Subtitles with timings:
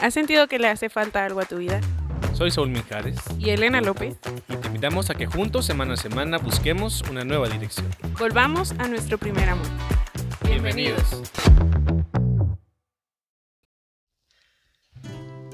[0.00, 1.80] ¿Has sentido que le hace falta algo a tu vida?
[2.32, 4.16] Soy Saúl Mijares Y Elena López.
[4.48, 7.88] y te invitamos a que juntos semana a semana busquemos una nueva dirección.
[8.16, 9.66] Volvamos a nuestro primer amor.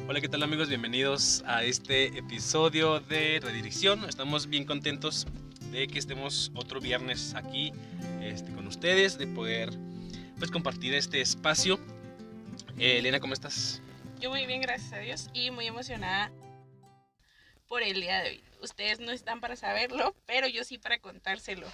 [0.06, 0.68] Hola, ¿qué tal amigos?
[0.68, 4.04] Bienvenidos a este episodio de Redirección.
[4.04, 5.26] Estamos bien contentos
[5.72, 7.72] de que estemos otro viernes aquí
[8.20, 9.70] este, con ustedes, de poder
[10.38, 11.80] pues, compartir este espacio.
[12.78, 13.80] Eh, Elena, ¿cómo estás?
[14.20, 16.30] Yo muy bien, gracias a Dios, y muy emocionada
[17.68, 18.44] por el día de hoy.
[18.60, 21.66] Ustedes no están para saberlo, pero yo sí para contárselo.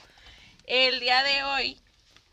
[0.65, 1.81] El día de hoy,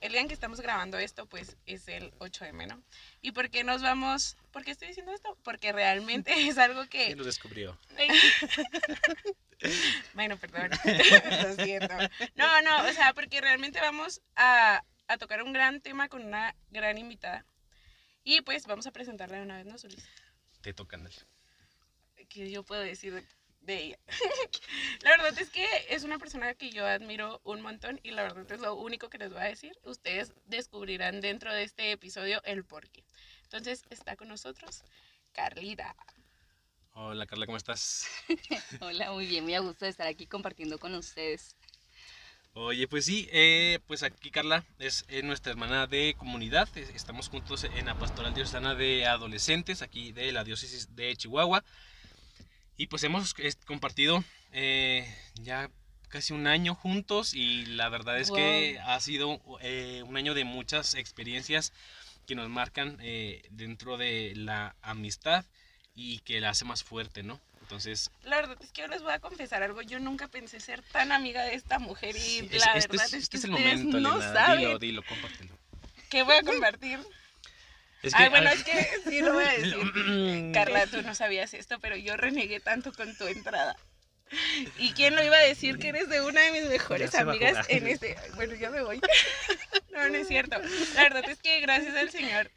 [0.01, 2.79] el día en que estamos grabando esto, pues es el 8 de menos.
[3.21, 4.37] ¿Y por qué nos vamos?
[4.51, 5.37] ¿Por qué estoy diciendo esto?
[5.43, 7.05] Porque realmente es algo que...
[7.05, 7.77] ¿Quién lo descubrió?
[10.13, 10.71] bueno, perdón.
[11.43, 11.95] Lo siento.
[12.35, 16.55] No, no, o sea, porque realmente vamos a, a tocar un gran tema con una
[16.69, 17.45] gran invitada.
[18.29, 20.05] Y pues vamos a presentarla de una vez, ¿no, Solís?
[20.59, 21.01] Te tocan.
[21.01, 21.15] Dale.
[22.27, 23.23] que yo puedo decir de,
[23.61, 23.99] de ella.
[25.03, 28.51] la verdad es que es una persona que yo admiro un montón y la verdad
[28.51, 29.79] es lo único que les voy a decir.
[29.85, 33.05] Ustedes descubrirán dentro de este episodio el porqué.
[33.43, 34.83] Entonces está con nosotros
[35.31, 35.95] Carlita.
[36.91, 38.07] Hola Carla, ¿cómo estás?
[38.81, 41.55] Hola, muy bien, muy a gusto de estar aquí compartiendo con ustedes.
[42.59, 46.67] Oye, pues sí, eh, pues aquí Carla es, eh, nuestra hermana de comunidad.
[46.75, 51.63] Es- Estamos juntos en la Pastoral Diocesana de Adolescentes, aquí de la Diócesis de Chihuahua.
[52.75, 53.35] Y pues hemos
[53.67, 55.69] compartido eh, ya
[56.09, 60.43] casi un año juntos y la verdad es que ha sido eh, un año de
[60.43, 61.73] muchas experiencias
[62.25, 62.97] que nos marcan
[63.51, 65.45] dentro de la amistad
[65.95, 67.39] y que la hace más fuerte, ¿no?
[67.67, 69.81] Entonces, La verdad es que yo les voy a confesar algo.
[69.81, 73.05] Yo nunca pensé ser tan amiga de esta mujer y sí, es- la este, verdad
[73.07, 74.33] es, es, este que es el ustedes momento, no Elena.
[74.33, 75.57] saben Dilo, dilo, compártelo.
[76.09, 76.99] qué voy a compartir.
[78.03, 80.51] Es Ay, bueno, es que sí lo voy a decir.
[80.53, 83.75] Carla, tú no sabías esto, pero yo renegué tanto con tu entrada.
[84.77, 87.87] ¿Y quién lo iba a decir que eres de una de mis mejores amigas en
[87.87, 88.15] este?
[88.35, 89.01] Bueno, ya me voy.
[89.91, 90.57] No, no es cierto.
[90.93, 92.51] La verdad es que gracias al Señor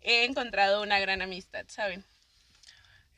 [0.00, 2.02] he encontrado una gran amistad, ¿saben?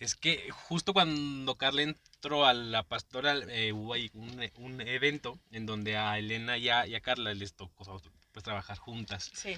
[0.00, 5.38] Es que justo cuando Carla entró a la pastoral, eh, hubo ahí un, un evento
[5.53, 8.00] en donde a Elena y a, y a Carla les tocó
[8.33, 9.31] pues, trabajar juntas.
[9.34, 9.56] Sí.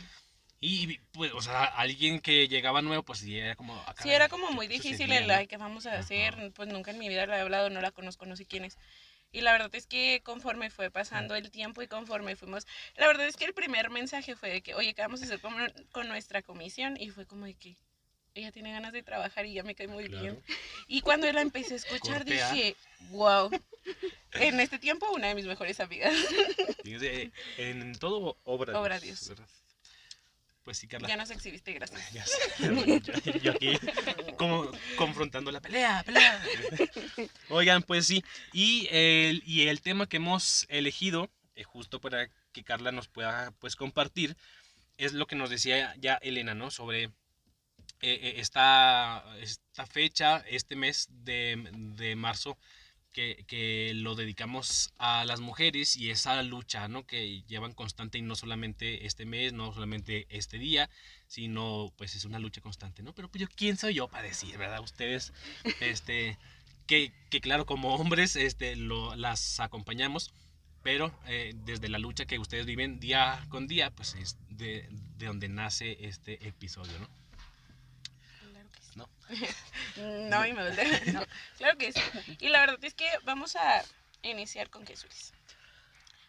[0.60, 3.74] Y pues, o sea, alguien que llegaba nuevo, pues sí, era como...
[3.86, 6.34] ah, Sí, era como ¿qué- muy difícil el, ay, ¿qué vamos a hacer?
[6.34, 6.50] Ajá.
[6.54, 8.76] Pues nunca en mi vida la he hablado, no la conozco, no sé quién es.
[9.30, 12.66] Y la verdad es que conforme fue pasando el tiempo y conforme fuimos,
[12.96, 15.40] la verdad es que el primer mensaje fue de que, oye, ¿qué vamos a hacer
[15.40, 15.54] con,
[15.92, 16.96] con nuestra comisión?
[17.00, 17.76] Y fue como de que
[18.34, 20.42] ella tiene ganas de trabajar y ya me cae muy bien.
[20.86, 22.76] Y cuando la empecé a escuchar dije,
[23.10, 23.50] wow,
[24.32, 26.14] en este tiempo una de mis mejores amigas.
[27.58, 29.28] En todo obra, Obra Dios.
[29.28, 29.46] ¿verdad?
[30.64, 31.08] Pues sí, Carla.
[31.08, 32.12] Ya nos exhibiste, gracias.
[32.12, 33.78] Ya sé, pero yo, yo aquí
[34.36, 36.42] como confrontando la pelea, pelea.
[37.48, 38.24] Oigan, pues sí.
[38.52, 43.52] Y el, y el tema que hemos elegido, eh, justo para que Carla nos pueda
[43.58, 44.36] pues compartir,
[44.98, 46.70] es lo que nos decía ya Elena, ¿no?
[46.70, 47.10] Sobre
[48.02, 52.58] eh, eh, esta, esta fecha, este mes de, de marzo,
[53.12, 57.06] que, que lo dedicamos a las mujeres y esa lucha, ¿no?
[57.06, 60.90] Que llevan constante y no solamente este mes, no solamente este día,
[61.28, 63.14] sino pues es una lucha constante, ¿no?
[63.14, 64.80] Pero pues yo, ¿quién soy yo para decir, verdad?
[64.80, 65.32] Ustedes,
[65.80, 66.38] este,
[66.86, 70.32] que, que claro, como hombres, este, lo, las acompañamos,
[70.82, 74.88] pero eh, desde la lucha que ustedes viven día con día, pues es de,
[75.18, 77.21] de donde nace este episodio, ¿no?
[78.96, 79.08] ¿No?
[79.96, 81.00] No, y me volteé.
[81.12, 81.24] No,
[81.58, 82.00] claro que sí.
[82.40, 83.84] Y la verdad es que vamos a
[84.22, 85.32] iniciar con Jesús.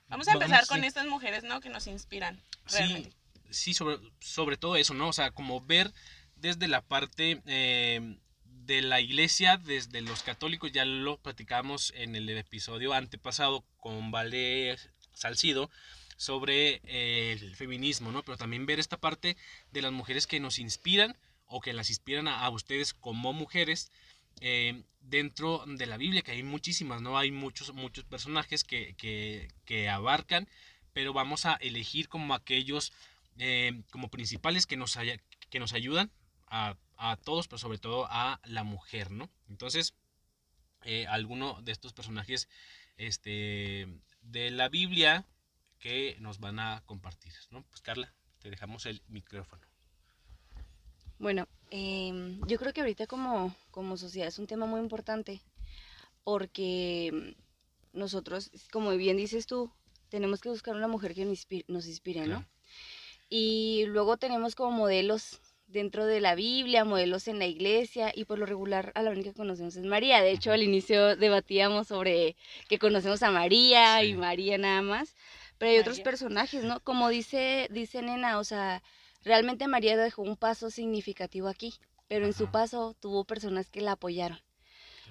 [0.08, 0.88] Vamos a empezar Vamos, con sí.
[0.88, 1.60] estas mujeres, ¿no?
[1.60, 2.42] Que nos inspiran.
[2.72, 3.12] Realmente.
[3.50, 5.10] Sí, sí sobre, sobre todo eso, ¿no?
[5.10, 5.92] O sea, como ver
[6.36, 12.30] desde la parte eh, de la iglesia, desde los católicos, ya lo platicamos en el
[12.30, 14.78] episodio antepasado con Vale
[15.14, 15.70] Salcido
[16.18, 18.24] sobre eh, el feminismo, ¿no?
[18.24, 19.36] Pero también ver esta parte
[19.72, 21.18] de las mujeres que nos inspiran
[21.56, 23.92] o que las inspiran a, ustedes como mujeres
[24.42, 27.16] eh, dentro de la Biblia, que hay muchísimas, ¿no?
[27.16, 30.50] Hay muchos, muchos personajes que, que, que abarcan,
[30.94, 32.92] pero vamos a elegir como aquellos
[33.38, 34.98] eh, como principales que nos,
[35.52, 36.12] que nos ayudan
[36.48, 39.30] a, a todos, pero sobre todo a la mujer, ¿no?
[39.48, 39.94] Entonces,
[40.86, 42.50] eh, alguno de estos personajes
[42.98, 43.88] este,
[44.24, 45.28] de la Biblia
[45.78, 47.62] que nos van a compartir, ¿no?
[47.70, 49.73] Pues Carla, te dejamos el micrófono.
[51.24, 55.40] Bueno, em, yo creo que ahorita como, como sociedad es un tema muy importante
[56.26, 57.12] porque
[57.94, 59.72] mm, nosotros, como bien dices tú,
[60.10, 62.44] tenemos que buscar una mujer que nos inspire, nos inspire, ¿no?
[63.30, 68.38] Y luego tenemos como modelos dentro de la Biblia, modelos en la iglesia y por
[68.38, 70.22] lo regular a la única que conocemos es María.
[70.22, 72.36] De hecho, al inicio debatíamos sobre
[72.68, 74.18] que conocemos a María y Sí.
[74.18, 75.16] María nada más,
[75.58, 76.04] pero hay otros María.
[76.04, 76.82] personajes, ¿no?
[76.82, 78.84] Como dice, dice Nena, o sea,
[79.24, 81.74] realmente María dejó un paso significativo aquí,
[82.08, 82.52] pero en su Ajá.
[82.52, 84.40] paso tuvo personas que la apoyaron.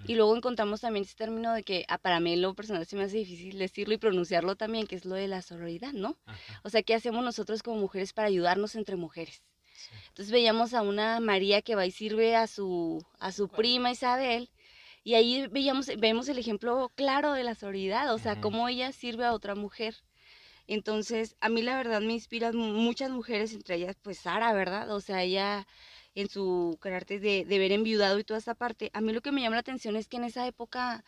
[0.07, 3.05] Y luego encontramos también ese término de que ah, para mí lo personal se me
[3.05, 6.19] hace difícil decirlo y pronunciarlo también, que es lo de la sororidad, ¿no?
[6.27, 9.43] Ajá, O sea, ¿qué hacemos nosotros como mujeres para ayudarnos entre mujeres?
[9.75, 9.91] sí.
[10.09, 14.51] Entonces veíamos a una María que va y sirve a su, a su prima Isabel,
[15.05, 18.43] y ahí veíamos, vemos el ejemplo claro de la sororidad, o sea, Ujú.
[18.43, 19.97] cómo ella sirve a otra mujer.
[20.73, 24.91] Entonces, a mí la verdad me inspiran muchas mujeres, entre ellas pues Sara, ¿verdad?
[24.91, 25.67] O sea, ella
[26.15, 28.91] en su carácter de, de ver enviudado y toda esa parte.
[28.95, 31.05] A mí lo que me llama la atención es que en esa época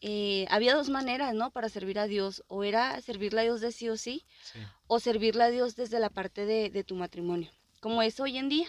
[0.00, 1.50] eh, había dos maneras, ¿no?
[1.52, 2.42] Para servir a Dios.
[2.48, 4.58] O era servirle a Dios de sí o sí, Sí.
[4.88, 7.50] o servirle a Dios desde la parte de, de tu matrimonio,
[7.80, 8.66] como es hoy en día.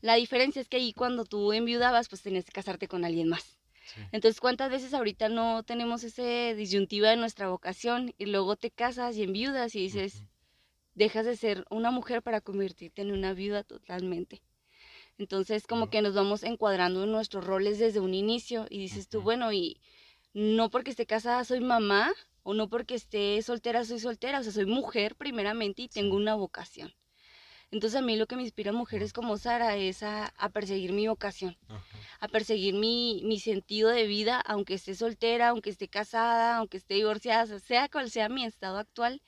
[0.00, 3.57] La diferencia es que ahí cuando tú enviudabas, pues tenías que casarte con alguien más.
[3.94, 4.00] Sí.
[4.12, 9.16] Entonces, ¿cuántas veces ahorita no tenemos ese disyuntiva de nuestra vocación y luego te casas
[9.16, 10.24] y enviudas y dices,
[10.94, 14.42] dejas de ser una mujer para convertirte en una viuda totalmente?
[15.16, 19.18] Entonces, como que nos vamos encuadrando en nuestros roles desde un inicio y dices tú,
[19.18, 19.24] Ujú.
[19.24, 19.80] bueno, y
[20.32, 22.12] no porque esté casada soy mamá
[22.42, 26.34] o no porque esté soltera soy soltera, o sea, soy mujer primeramente y tengo una
[26.34, 26.92] vocación.
[27.70, 30.92] Entonces a mí lo que me inspira a mujeres como Sara es a, a perseguir
[30.92, 31.84] mi vocación, Ajá.
[32.20, 36.94] a perseguir mi, mi sentido de vida, aunque esté soltera, aunque esté casada, aunque esté
[36.94, 39.20] divorciada, sea, cual sea mi estado actual,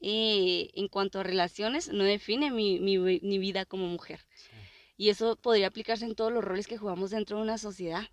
[0.00, 4.20] eh, en cuanto a relaciones, no define mi, mi mi vida como mujer.
[4.34, 4.50] Sí.
[4.96, 8.08] Y eso podría aplicarse en todos los roles que jugamos dentro de una sociedad,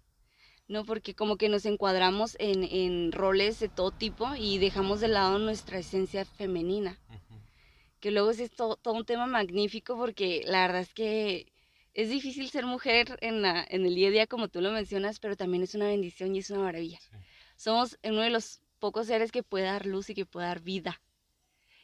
[0.68, 0.86] ¿no?
[0.86, 5.40] Porque como que nos encuadramos en, en roles de todo tipo y dejamos de lado
[5.40, 7.00] nuestra esencia femenina.
[8.00, 11.52] Que luego ese es to- todo un tema magnífico porque la verdad es que
[11.94, 15.20] es difícil ser mujer en, la, en el día a día como tú lo mencionas,
[15.20, 17.00] pero también es una bendición y es una maravilla.
[17.00, 17.18] Sí.
[17.58, 21.02] Somos uno de los pocos seres que puede dar luz y que puede dar vida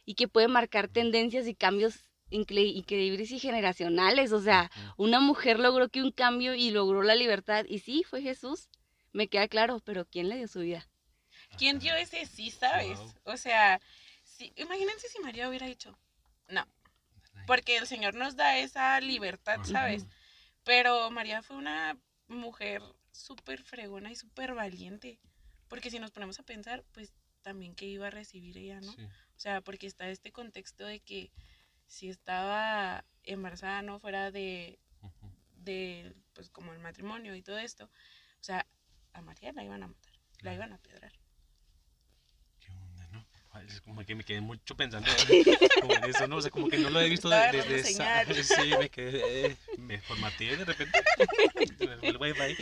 [0.04, 1.96] y que puede marcar tendencias y cambios
[2.30, 4.32] incre- increíbles y generacionales.
[4.32, 7.66] O sea, una mujer logró que un cambio y logró la libertad.
[7.68, 8.68] Y sí, fue Jesús,
[9.12, 10.88] me queda claro, pero ¿quién le dio su vida?
[11.58, 12.98] ¿Quién dio ese sí, sabes?
[12.98, 13.12] Wow.
[13.24, 13.80] O sea,
[14.22, 15.98] si, imagínense si María hubiera dicho,
[16.48, 16.66] no,
[17.46, 19.58] porque el Señor nos da esa libertad.
[19.64, 20.06] ¿sabes?
[20.64, 21.98] Pero María fue una
[22.28, 22.82] mujer
[23.12, 25.18] súper fregona y súper valiente,
[25.68, 27.12] porque si nos ponemos a pensar, pues
[27.42, 28.92] también que iba a recibir ella, ¿no?
[28.92, 29.02] Sí.
[29.04, 31.30] O sea, porque está este contexto de que
[31.86, 34.78] si estaba embarazada, no fuera de,
[35.56, 38.66] de, pues como el matrimonio y todo esto, o sea,
[39.12, 41.12] a María la iban a matar, la iban a pedrar.
[42.60, 43.26] ¿Qué onda, no?
[43.34, 45.10] Ay, Es como que me quedé mucho pensando
[45.80, 46.36] como en eso, ¿no?
[46.36, 48.24] O sea, como que no lo he visto de- desde esa...
[48.44, 49.46] Sí, me quedé...
[49.46, 50.98] eh, me formateé de repente.
[52.02, 52.56] El wifi.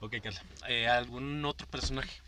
[0.00, 0.42] Ok, Carla.
[0.68, 2.20] Eh, ¿Algún otro personaje?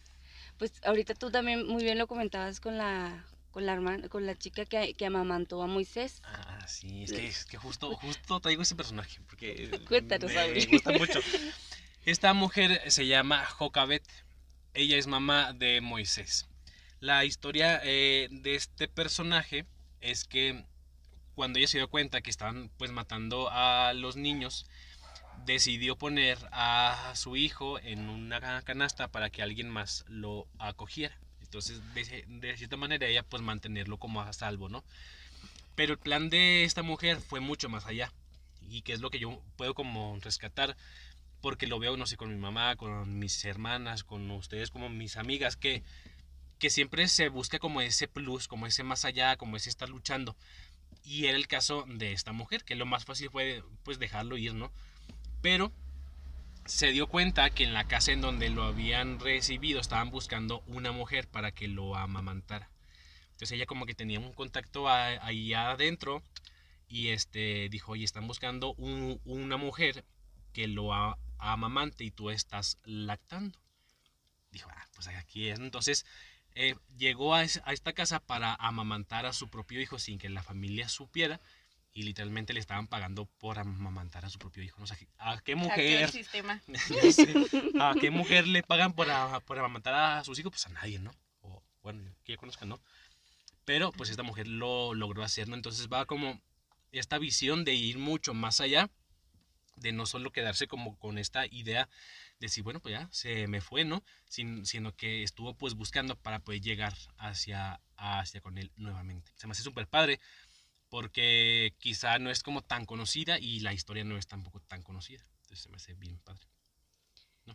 [0.58, 4.36] Pues ahorita tú también muy bien lo comentabas con la, con la, hermana, con la
[4.36, 6.20] chica que, que amamantó a Moisés.
[6.24, 10.92] Ah, sí, es que, es que justo, justo traigo ese personaje porque Cuéntanos, me gusta
[10.92, 11.20] mucho.
[12.04, 14.04] Esta mujer se llama Jocabet.
[14.74, 16.46] Ella es mamá de Moisés.
[17.02, 19.66] La historia eh, de este personaje
[20.00, 20.64] es que
[21.34, 24.66] cuando ella se dio cuenta que estaban pues matando a los niños,
[25.44, 31.18] decidió poner a su hijo en una canasta para que alguien más lo acogiera.
[31.40, 34.84] Entonces, de, de cierta manera, ella pues mantenerlo como a salvo, ¿no?
[35.74, 38.12] Pero el plan de esta mujer fue mucho más allá.
[38.70, 40.76] Y que es lo que yo puedo como rescatar,
[41.40, 45.16] porque lo veo, no sé, con mi mamá, con mis hermanas, con ustedes, como mis
[45.16, 45.82] amigas, que,
[46.62, 50.36] que siempre se busca como ese plus, como ese más allá, como ese estar luchando.
[51.02, 54.54] Y era el caso de esta mujer, que lo más fácil fue pues dejarlo ir,
[54.54, 54.70] ¿no?
[55.40, 55.72] Pero
[56.64, 60.92] se dio cuenta que en la casa en donde lo habían recibido estaban buscando una
[60.92, 62.70] mujer para que lo amamantara.
[63.32, 66.22] Entonces ella como que tenía un contacto ahí adentro
[66.86, 70.04] y este dijo, oye, están buscando un- una mujer
[70.52, 70.90] que lo
[71.38, 73.58] amamante y tú estás lactando.
[74.52, 75.58] Dijo, ah, pues aquí es.
[75.58, 76.06] Entonces
[76.54, 80.28] eh, llegó a, es- a esta casa para amamantar a su propio hijo sin que
[80.28, 81.40] la familia supiera
[81.94, 84.80] y literalmente le estaban pagando por amamantar a su propio hijo.
[84.80, 86.04] No sé, ¿a qué mujer?
[86.04, 86.12] el
[87.12, 87.34] sé.
[87.78, 90.52] ¿A qué mujer le pagan por, a- por amamantar a sus hijos?
[90.52, 91.10] Pues a nadie, ¿no?
[91.42, 92.80] O, bueno, que ya conozcan, ¿no?
[93.64, 95.54] Pero pues esta mujer lo logró hacer, ¿no?
[95.54, 96.40] Entonces va como
[96.92, 98.90] esta visión de ir mucho más allá,
[99.76, 101.88] de no solo quedarse como con esta idea
[102.31, 104.02] de decir, bueno, pues ya se me fue, ¿no?
[104.28, 109.32] Sin- sino que estuvo pues buscando para poder llegar hacia, hacia con él nuevamente.
[109.36, 110.20] Se me hace súper padre
[110.90, 115.24] porque quizá no es como tan conocida y la historia no es tampoco tan conocida.
[115.42, 116.46] Entonces se me hace bien padre.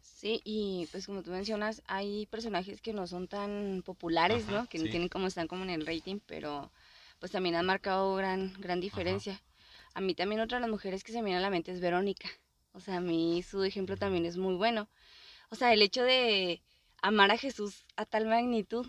[0.01, 4.67] Sí, y pues como tú mencionas, hay personajes que no son tan populares, Ajá, ¿no?
[4.67, 4.89] Que no sí.
[4.89, 6.71] tienen como están como en el rating, pero
[7.19, 9.41] pues también han marcado gran, gran diferencia.
[9.93, 11.79] A mí también otra de las mujeres que se me viene a la mente es
[11.81, 12.29] Verónica.
[12.77, 14.87] O sea, a mí su ejemplo también es muy bueno.
[15.49, 16.61] O sea, el hecho de
[17.01, 18.85] amar a Jesús a tal magnitud,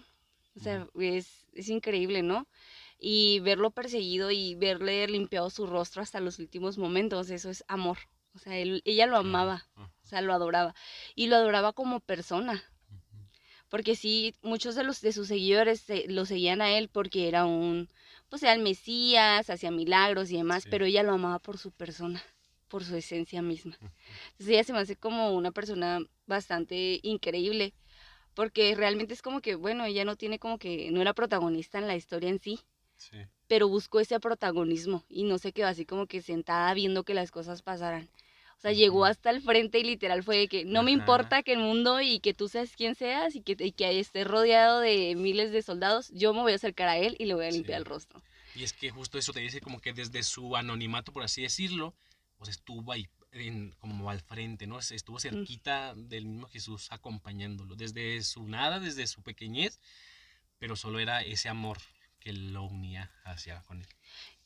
[0.56, 2.46] o sea, es, es increíble, ¿no?
[2.98, 7.96] Y verlo perseguido y verle limpiado su rostro hasta los últimos momentos, eso es amor.
[8.34, 10.74] O sea, él- ella lo amaba, o sea, lo adoraba.
[11.14, 12.62] Y lo adoraba como persona.
[13.70, 17.46] Porque sí, muchos de los de sus seguidores se- lo seguían a él porque era
[17.46, 17.88] un,
[18.28, 20.68] pues era el Mesías, hacía milagros y demás, Sí.
[20.70, 22.22] pero ella lo amaba por su persona,
[22.68, 23.76] por su esencia misma.
[23.80, 27.72] Entonces ella se me hace como una persona bastante increíble,
[28.34, 31.86] porque realmente es como que, bueno, ella no tiene como que, no era protagonista en
[31.86, 32.60] la historia en sí,
[32.96, 33.18] Sí.
[33.46, 37.30] pero buscó ese protagonismo y no se quedó así como que sentada viendo que las
[37.30, 38.08] cosas pasaran.
[38.56, 41.52] O sea, llegó hasta el frente y literal fue de que no me importa que
[41.52, 45.14] el mundo y que tú seas quien seas y que, y que estés rodeado de
[45.14, 47.78] miles de soldados, yo me voy a acercar a él y le voy a limpiar
[47.78, 47.82] Sí.
[47.82, 48.20] el rostro.
[48.56, 51.94] Y es que justo eso te dice como que desde su anonimato, por así decirlo,
[52.38, 54.78] pues estuvo ahí en- como al frente, ¿no?
[54.78, 59.80] Estuvo cerquita del mismo Jesús acompañándolo, desde su nada, desde su pequeñez,
[60.58, 61.78] pero solo era ese amor
[62.20, 63.88] que lo unía hacia con él.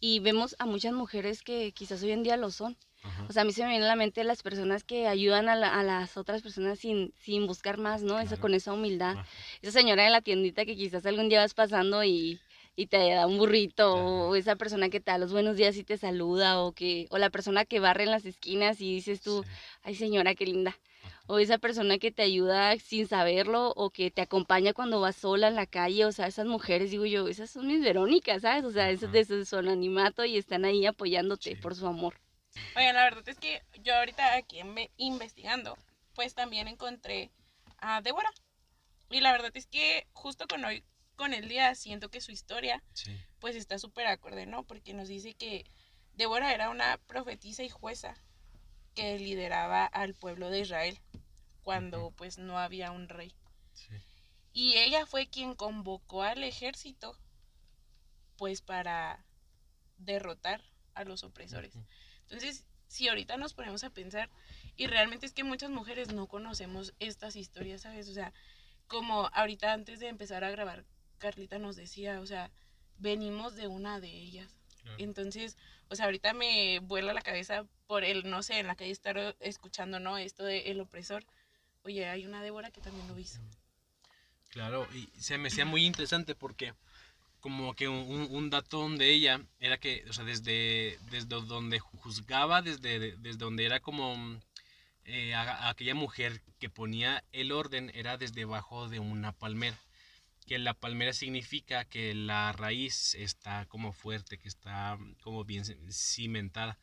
[0.01, 2.77] Y vemos a muchas mujeres que quizás hoy en día lo son.
[3.05, 3.25] Ajá.
[3.29, 5.55] O sea, a mí se me viene a la mente las personas que ayudan a,
[5.57, 8.21] la- a las otras personas sin, sin buscar más, ¿no?
[8.21, 8.41] Claro.
[8.41, 9.17] con esa humildad.
[9.19, 9.27] Ajá.
[9.61, 12.41] Esa señora de la tiendita que quizás algún día vas pasando y,
[12.75, 14.05] y te da un burrito, Ajá.
[14.05, 17.19] o esa persona que te da los buenos días y te saluda, o que, o
[17.19, 19.51] la persona que barre en las esquinas y dices tú, Sí.
[19.83, 20.77] ay señora, qué linda.
[21.27, 25.49] O esa persona que te ayuda sin saberlo, o que te acompaña cuando vas sola
[25.49, 28.65] en la calle, o sea, esas mujeres, digo yo, esas son mis Verónicas, ¿sabes?
[28.65, 31.57] O sea, esas de su su anonimato y están ahí apoyándote Sí.
[31.57, 32.19] por su amor.
[32.77, 34.61] Oigan, la verdad es que yo ahorita aquí
[34.97, 35.77] investigando,
[36.15, 37.31] pues también encontré
[37.79, 38.31] a Débora.
[39.11, 40.83] Y la verdad es que justo con hoy,
[41.23, 43.17] con el día, siento que su historia, Sí.
[43.39, 44.65] pues está súper acorde, ¿no?
[44.65, 45.65] Porque nos dice que
[46.15, 48.17] Débora era una profetisa y jueza
[48.97, 50.99] que lideraba al pueblo de Israel
[51.63, 53.33] cuando pues no había un rey.
[53.73, 53.95] Sí.
[54.53, 57.17] Y ella fue quien convocó al ejército
[58.37, 59.25] pues para
[59.99, 60.61] derrotar
[60.95, 61.73] a los opresores.
[62.23, 64.29] Entonces, si ahorita nos ponemos a pensar,
[64.77, 68.09] y realmente es que muchas mujeres no conocemos estas historias, ¿sabes?
[68.09, 68.33] O sea,
[68.89, 70.85] como ahorita antes de empezar a grabar,
[71.23, 72.51] Carlita nos decía, o sea,
[72.99, 74.57] venimos de una de ellas.
[74.83, 74.97] Claro.
[74.99, 75.57] Entonces,
[75.89, 79.37] o sea, ahorita me vuela la cabeza por el, no sé, en la calle estar
[79.39, 80.19] escuchando, ¿no?
[80.19, 81.25] Esto de el opresor.
[81.85, 83.41] Oye, hay una Débora que también lo hizo.
[84.51, 86.75] Claro, y se me hacía muy interesante porque
[87.41, 92.63] como que un, un dato de ella era que, o sea, desde, desde donde juzgaba,
[92.63, 94.41] desde, desde donde era como
[95.05, 99.79] eh, a- a aquella mujer que ponía el orden, era desde debajo de una palmera.
[100.53, 105.79] Que la palmera significa que la raíz está como fuerte, que está como bien ci-
[105.91, 106.79] cimentada.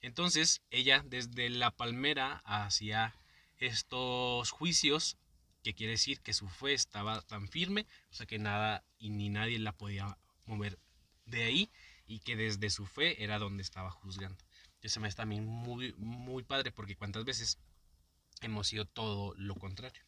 [0.00, 3.16] Entonces, ella desde la palmera hacía
[3.56, 5.18] estos juicios
[5.64, 9.30] que quiere decir que su fe estaba tan firme, o sea que nada y ni
[9.30, 10.78] nadie la podía mover
[11.26, 11.72] de ahí
[12.06, 14.44] y que desde su fe era donde estaba juzgando.
[14.80, 17.58] Eso me hace también muy, muy padre porque cuántas veces
[18.42, 20.04] hemos sido todo lo contrario.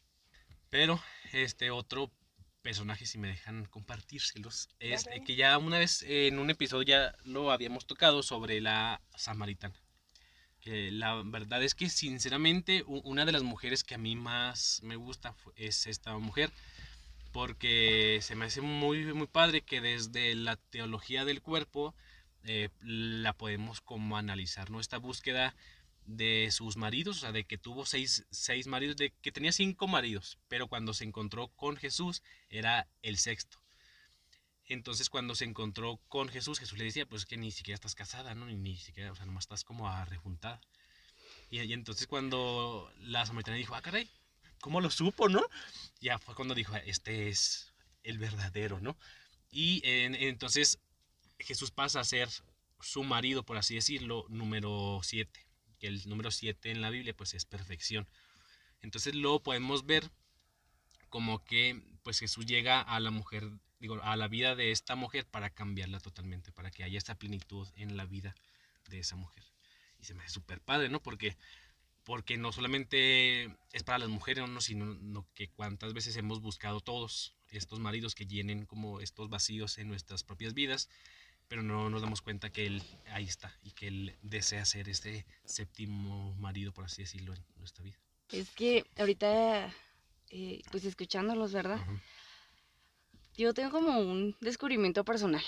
[0.69, 0.97] Pero
[1.33, 2.09] este otro
[2.61, 6.83] personaje, si me dejan compartírselos, es eh, que ya una vez eh, en un episodio
[6.83, 9.75] ya lo habíamos tocado sobre la samaritana
[10.61, 14.95] que la verdad es que sinceramente una de las mujeres que a mí más me
[14.95, 16.51] gusta es esta mujer
[17.31, 21.95] porque se me hace muy muy padre que desde la teología del cuerpo
[22.43, 25.55] eh, la podemos como analizar no esta búsqueda
[26.17, 29.87] de sus maridos, o sea, de que tuvo seis, seis maridos, de que tenía cinco
[29.87, 33.59] maridos, pero cuando se encontró con Jesús era el sexto.
[34.65, 38.35] Entonces cuando se encontró con Jesús, Jesús le decía, pues que ni siquiera estás casada,
[38.35, 38.45] ¿no?
[38.45, 40.61] Ni, ni siquiera, o sea, nomás estás como arrejuntada.
[41.49, 44.09] Y, y entonces cuando la samaritana dijo, ah, caray,
[44.61, 45.43] ¿cómo lo supo, no?
[45.99, 48.97] Ya fue cuando dijo, este es el verdadero, ¿no?
[49.51, 50.79] Y en- entonces
[51.39, 52.29] Jesús pasa a ser
[52.79, 55.45] su marido, por así decirlo, número 7.
[55.81, 58.07] Que el número 7 en la Biblia, pues es perfección.
[58.83, 60.11] Entonces lo podemos ver
[61.09, 65.25] como que pues Jesús llega a la mujer, digo, a la vida de esta mujer
[65.25, 68.35] para cambiarla totalmente, para que haya esta plenitud en la vida
[68.89, 69.43] de esa mujer.
[69.99, 71.01] Y se me hace súper padre, ¿no?
[71.01, 71.35] Porque,
[72.03, 74.61] porque no solamente es para las mujeres, ¿no?
[74.61, 79.79] sino no, que cuántas veces hemos buscado todos estos maridos que llenen como estos vacíos
[79.79, 80.89] en nuestras propias vidas,
[81.51, 82.81] pero no nos damos cuenta que él
[83.11, 87.83] ahí está y que él desea ser este séptimo marido, por así decirlo, en nuestra
[87.83, 87.97] vida.
[88.31, 89.67] Es que ahorita,
[90.29, 91.85] eh, pues escuchándolos, ¿verdad?
[93.35, 95.43] Yo tengo como un descubrimiento personal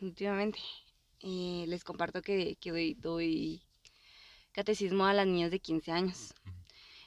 [0.00, 0.58] últimamente.
[1.20, 3.62] Eh, les comparto que, que doy, doy
[4.50, 6.34] catecismo a las niñas de 15 años.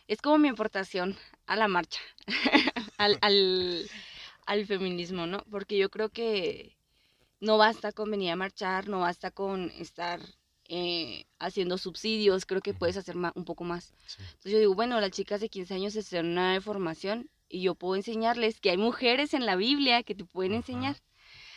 [0.08, 2.00] Es como mi aportación a la marcha,
[2.98, 3.90] al, al,
[4.46, 5.44] al feminismo, ¿no?
[5.52, 6.79] Porque yo creo que
[7.40, 10.20] no basta con venir a marchar, no basta con estar
[10.66, 13.94] eh, haciendo subsidios, creo que puedes hacer un poco más.
[14.06, 14.22] Sí.
[14.22, 17.76] Entonces yo digo, bueno, las chicas de 15 años están en una formación y yo
[17.76, 20.60] puedo enseñarles que hay mujeres en la Biblia que te pueden Ajá.
[20.60, 21.02] enseñar.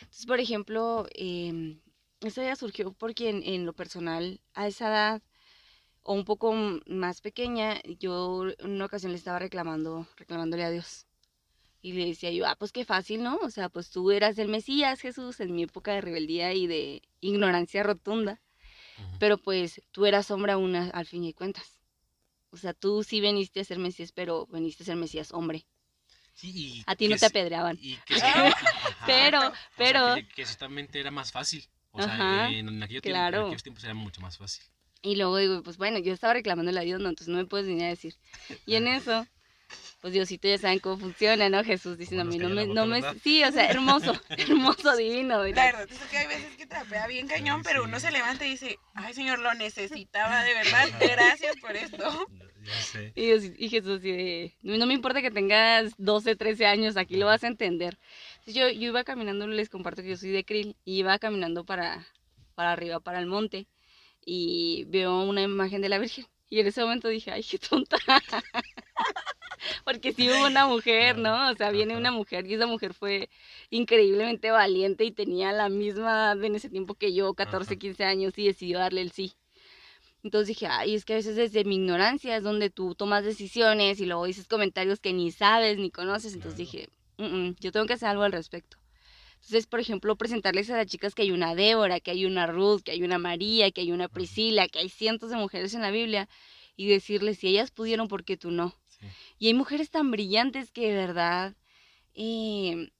[0.01, 1.79] Entonces, por ejemplo, eh,
[2.21, 5.21] esta idea surgió porque en, en lo personal, a esa edad,
[6.03, 6.53] o un poco
[6.87, 11.07] más pequeña, yo en una ocasión le estaba reclamando, reclamándole a Dios.
[11.83, 13.37] Y le decía yo, ah, pues qué fácil, ¿no?
[13.43, 17.03] O sea, pues tú eras el Mesías, Jesús, en mi época de rebeldía y de
[17.21, 18.41] ignorancia rotunda.
[19.19, 21.79] Pero pues tú eras hombre aún a- al fin y cuentas.
[22.51, 25.65] O sea, tú sí veniste a ser Mesías, pero veniste a ser Mesías hombre.
[26.35, 27.77] Sí, y A ti no te apedreaban.
[27.81, 28.15] Y que.
[29.05, 31.67] Pero, O sea, pero, que, que ciertamente era más fácil.
[31.91, 33.45] O sea, Ajá, en, en claro.
[33.45, 34.63] aquellos tiempos era mucho más fácil.
[35.01, 37.67] y luego digo, pues bueno, yo estaba reclamándole a Dios, no, entonces no me puedes
[37.67, 38.15] venir a decir.
[38.65, 39.27] Y en eso,
[40.01, 41.63] pues Diosito ya saben cómo funciona, ¿no?
[41.63, 43.15] Jesús diciendo a mí, no me, no me, ¿verdad?
[43.23, 45.37] sí, o sea, hermoso, hermoso, divino.
[45.37, 45.65] La ¿verdad?
[45.73, 47.87] verdad es que hay veces que trapea bien cañón, Sí, pero sí.
[47.89, 52.27] uno se levanta y dice, ay señor, lo necesitaba de verdad, gracias por esto.
[52.65, 53.11] Ya sé.
[53.15, 57.27] Y, Dios- y Jesús, de, no me importa que tengas 12, 13 años, aquí lo
[57.27, 57.97] vas a entender.
[58.39, 61.63] Entonces yo, yo iba caminando, les comparto que yo soy de Krill, y iba caminando
[61.65, 62.07] para,
[62.55, 63.67] para arriba, para el monte,
[64.25, 66.25] y veo una imagen de la Virgen.
[66.49, 67.97] Y en ese momento dije, ay, qué tonta.
[69.85, 71.49] Porque sí hubo una mujer, ¿no?
[71.51, 73.29] O sea, viene una mujer y esa mujer fue
[73.69, 77.79] increíblemente valiente y tenía la misma edad en ese tiempo que yo, 14, Ajá.
[77.79, 79.33] 15 años, y decidió darle el sí.
[80.23, 83.99] Entonces dije, ay, es que a veces desde mi ignorancia es donde tú tomas decisiones
[83.99, 86.33] y luego dices comentarios que ni sabes ni conoces.
[86.33, 88.77] Entonces dije, "Mm, mm, yo tengo que hacer algo al respecto.
[89.35, 92.81] Entonces, por ejemplo, presentarles a las chicas que hay una Débora, que hay una Ruth,
[92.83, 95.91] que hay una María, que hay una Priscila, que hay cientos de mujeres en la
[95.91, 96.29] Biblia
[96.77, 98.75] y decirles, si ellas pudieron, ¿por qué tú no?
[99.03, 99.07] Sí.
[99.39, 101.53] Y hay mujeres tan brillantes que de verdad
[102.13, 102.91] eh,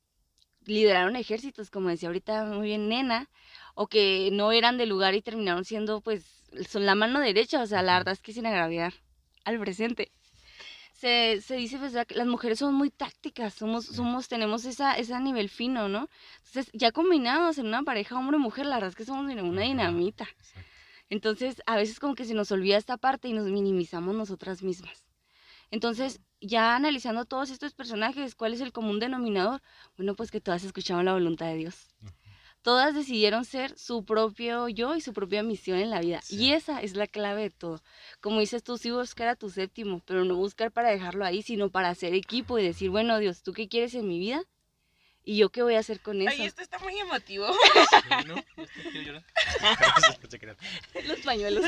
[0.65, 3.29] lideraron ejércitos, como decía ahorita muy bien Nena,
[3.75, 7.65] o que no eran del lugar y terminaron siendo pues son la mano derecha, o
[7.65, 8.93] sea, la verdad es que sin agraviar
[9.43, 10.11] al presente.
[10.93, 15.19] Se, se dice pues, que las mujeres son muy tácticas, somos, somos, tenemos esa, ese
[15.19, 16.07] nivel fino, ¿no?
[16.45, 20.27] Entonces, ya combinados en una pareja hombre-mujer, la verdad es que somos una dinamita.
[21.09, 25.03] Entonces, a veces como que se nos olvida esta parte y nos minimizamos nosotras mismas.
[25.73, 29.59] Entonces, ya analizando todos estos personajes, ¿cuál es el común denominador?
[29.97, 31.87] Bueno, pues que todas escuchaban la voluntad de Dios.
[32.61, 36.21] Todas decidieron ser su propio yo y su propia misión en la vida.
[36.21, 36.35] Sí.
[36.35, 37.81] Y esa es la clave de todo.
[38.21, 41.71] Como dices tú, sí buscar a tu séptimo, pero no buscar para dejarlo ahí, sino
[41.71, 44.43] para hacer equipo y decir, bueno, Dios, ¿tú qué quieres en mi vida?
[45.23, 46.29] ¿Y yo qué voy a hacer con eso?
[46.29, 47.47] Ay, esto está muy emotivo.
[48.91, 49.15] Sí, ¿no?
[51.07, 51.65] Los pañuelos.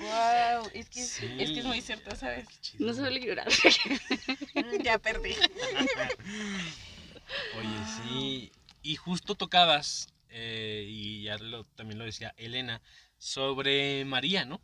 [0.00, 1.36] Wow, es que, es, Sí.
[1.38, 2.46] es que es muy cierto, ¿sabes?
[2.78, 3.48] No suele llorar.
[4.84, 5.34] Ya perdí.
[7.58, 8.52] Oye, sí.
[8.82, 12.80] Y justo tocabas, eh, y ya lo- también lo decía Elena,
[13.18, 14.60] sobre María, ¿no?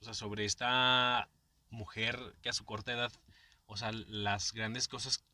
[0.00, 1.28] O sea, sobre esta
[1.70, 3.12] mujer que a su corta edad,
[3.66, 5.24] o sea, las grandes cosas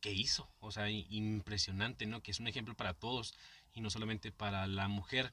[0.00, 2.22] que hizo, o sea, impresionante, ¿no?
[2.22, 3.34] Que es un ejemplo para todos,
[3.72, 5.32] y no solamente para la mujer,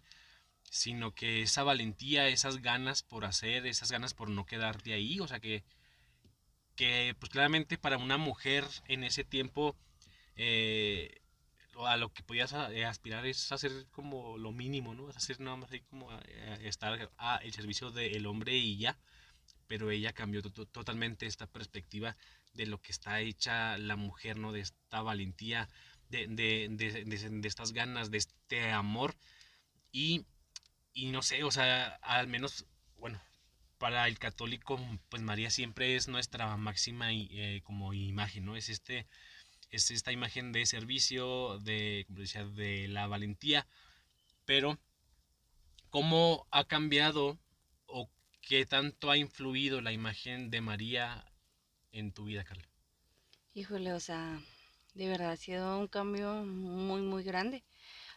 [0.69, 5.27] sino que esa valentía, esas ganas por hacer, esas ganas por no quedarte ahí, o
[5.27, 5.63] sea, que,
[6.75, 9.75] que pues claramente para una mujer en ese tiempo,
[10.35, 11.21] eh,
[11.85, 15.09] a lo que podías a- eh, aspirar es hacer como lo mínimo, ¿no?
[15.09, 18.97] Es hacer nada más ahí como eh, estar al servicio del hombre y ya.
[19.67, 22.17] Pero ella cambió to- to- totalmente esta perspectiva
[22.53, 24.51] de lo que está hecha la mujer, ¿no?
[24.53, 25.69] De esta valentía,
[26.09, 29.15] de, de, de- de- de estas ganas, de este amor.
[29.91, 30.25] Y,
[30.95, 32.65] y no sé, o sea, al menos,
[32.97, 33.21] bueno,
[33.77, 34.79] para el católico,
[35.09, 38.55] pues María siempre es nuestra máxima eh, como imagen, ¿no?
[38.55, 39.05] Es este
[39.71, 43.67] es esta imagen de servicio, de, como decía, de la valentía,
[44.45, 44.79] pero
[45.89, 47.37] ¿cómo ha cambiado
[47.85, 48.09] o
[48.41, 51.25] qué tanto ha influido la imagen de María
[51.91, 52.69] en tu vida, Carla?
[53.53, 54.39] Híjole, o sea,
[54.93, 57.63] de verdad ha sido un cambio muy, muy grande.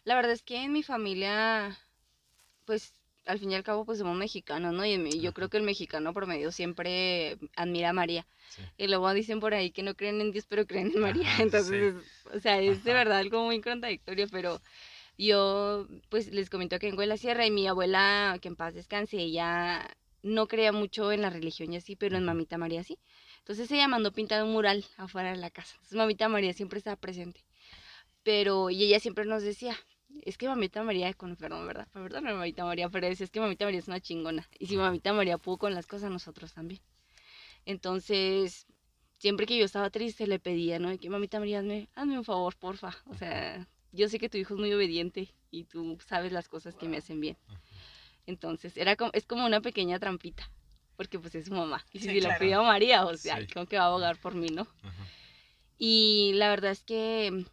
[0.05, 1.77] La verdad es que en mi familia,
[2.69, 2.93] pues
[3.27, 4.85] al fin y al cabo, pues somos mexicanos, ¿no?
[4.85, 8.27] Y yo creo que el mexicano promedio siempre admira a María.
[8.49, 8.63] Sí.
[8.77, 11.27] Y luego dicen por ahí que no creen en Dios, pero creen en María.
[11.29, 11.95] Ajá, Entonces,
[12.35, 14.61] o sea, es de verdad algo muy contradictorio, pero
[15.19, 18.75] Yo, pues les comento que vengo de la sierra y mi abuela, que en paz
[18.75, 19.89] descanse, ella
[20.23, 22.25] no creía mucho en la religión y así, pero en.
[22.25, 22.99] Mamita María sí.
[23.41, 25.75] Entonces ella mandó pintar un mural afuera de la casa.
[25.77, 27.45] Entonces Mamita María siempre estaba presente.
[28.23, 29.77] Pero, y ella siempre nos decía,
[30.25, 31.89] es que Mamita María, con perdón, ¿verdad?
[31.93, 34.49] Perdón, Mamita María, pero decía, es que Mamita María es una chingona.
[34.59, 36.81] Y si Mamita María pudo con las cosas, nosotros también.
[37.67, 38.67] Entonces,
[39.19, 40.89] siempre que yo estaba triste, le pedía, ¿no?
[40.89, 42.97] De que Mamita María, hazme, hazme un favor, porfa.
[43.07, 46.77] O sea, yo sé que tu hijo es muy obediente y tú sabes las cosas
[46.77, 47.37] que me hacen bien.
[48.27, 50.51] Entonces, era como, es como una pequeña trampita,
[50.97, 51.85] porque pues es su mamá.
[51.93, 52.39] Y si Sí, claro.
[52.39, 53.47] pidió a María, o sea, Sí.
[53.53, 54.63] como que va a abogar por mí, ¿no?
[54.83, 55.07] Ajá.
[55.79, 57.45] Y la verdad es que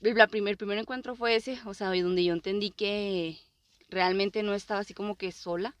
[0.00, 3.38] la primer, primer encuentro fue ese, o sea, donde yo entendí que
[3.88, 5.76] realmente no estaba así como que sola,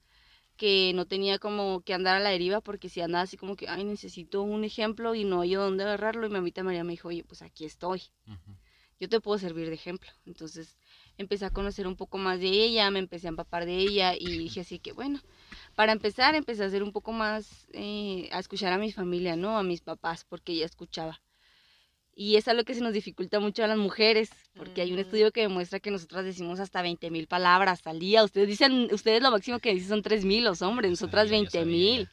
[0.56, 3.68] que no tenía como que andar a la deriva, porque si andaba así como que,
[3.68, 7.08] ay, necesito un ejemplo y no hay dónde agarrarlo, y mi mamita María me dijo,
[7.08, 8.02] oye, pues aquí estoy
[9.00, 10.10] yo te puedo servir de ejemplo.
[10.26, 10.76] Entonces
[11.16, 14.38] empecé a conocer un poco más de ella, me empecé a empapar de ella y
[14.38, 15.20] dije así que bueno,
[15.74, 19.58] para empezar empecé a hacer un poco más, eh, a escuchar a mi familia, ¿no?
[19.58, 21.20] A mis papás, porque ella escuchaba.
[22.22, 25.32] Y es algo que se nos dificulta mucho a las mujeres, porque hay un estudio
[25.32, 28.22] que demuestra que nosotras decimos hasta 20 mil palabras al día.
[28.22, 31.60] Ustedes dicen, ustedes lo máximo que dicen son 3 mil los hombres, nosotras sabía, ya
[31.60, 31.72] 20 sabía.
[31.96, 32.08] mil.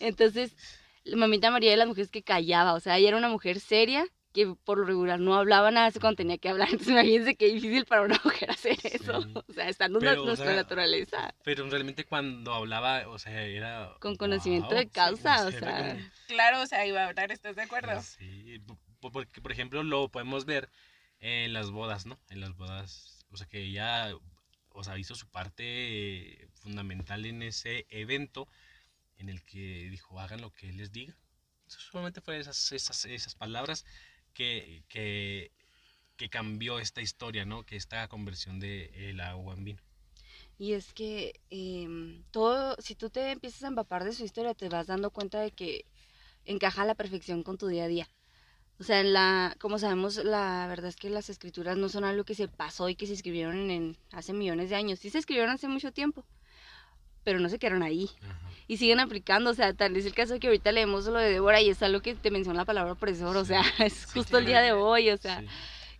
[0.00, 0.56] Entonces,
[1.04, 4.04] la mamita María de las mujeres que callaba, o sea, ella era una mujer seria
[4.32, 6.66] que por lo regular no hablaba nada cuando tenía que hablar.
[6.72, 9.22] Entonces, imagínense qué difícil para una mujer hacer eso.
[9.22, 9.32] Sí.
[9.48, 11.34] O sea, está en o nuestra sea, naturaleza.
[11.44, 13.94] Pero realmente cuando hablaba, o sea, era...
[14.00, 15.76] Con conocimiento de sí, causa, o sea.
[15.94, 18.00] como- Claro, o sea, iba a hablar, ¿estás de acuerdo?
[18.02, 20.70] Sí, po- porque por ejemplo lo podemos ver
[21.20, 22.18] en las bodas, ¿no?
[22.30, 24.14] En las bodas, o sea que ella,
[24.70, 28.48] o sea, hizo su parte fundamental en ese evento
[29.18, 31.14] en el que dijo, hagan lo que les diga.
[31.66, 33.84] Solamente fue esas, esas, esas palabras
[34.32, 35.52] que, que,
[36.16, 37.64] que cambió esta historia, ¿no?
[37.64, 39.82] Que esta conversión de el agua en vino.
[40.58, 44.68] Y es que em, todo, si tú te empiezas a empapar de su historia, te
[44.68, 45.86] vas dando cuenta de que
[46.44, 48.08] encaja a la perfección con tu día a día.
[48.80, 52.24] O sea, en la, como sabemos, la verdad es que las escrituras no son algo
[52.24, 54.98] que se pasó y que se escribieron en, hace millones de años.
[54.98, 56.24] Sí se escribieron hace mucho tiempo,
[57.22, 58.08] pero no se quedaron ahí.
[58.22, 58.50] Ajá.
[58.68, 61.60] Y siguen aplicando, o sea, tal es el caso que ahorita leemos lo de Débora
[61.60, 64.46] y es algo que te menciona la palabra opresor, o sea, es sí, justo el
[64.46, 65.46] día de hoy, o sea, Sí.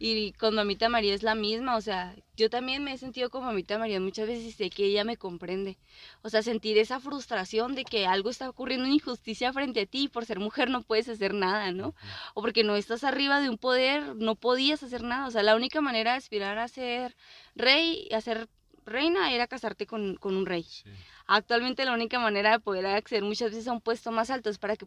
[0.02, 3.44] Y con mamita María es la misma, o sea, yo también me he sentido con
[3.44, 5.76] mamita María muchas veces y sé que ella me comprende.
[6.22, 10.04] O sea, sentir esa frustración de que algo está ocurriendo, una injusticia frente a ti
[10.04, 11.94] y por ser mujer no puedes hacer nada, ¿no?
[12.32, 15.26] O porque no estás arriba de un poder, no podías hacer nada.
[15.26, 17.14] O sea, la única manera de aspirar a ser
[17.54, 18.48] rey, a ser
[18.86, 20.62] reina, era casarte con, con un rey.
[20.62, 20.88] Sí.
[21.26, 24.56] Actualmente la única manera de poder acceder muchas veces a un puesto más alto es
[24.56, 24.86] para que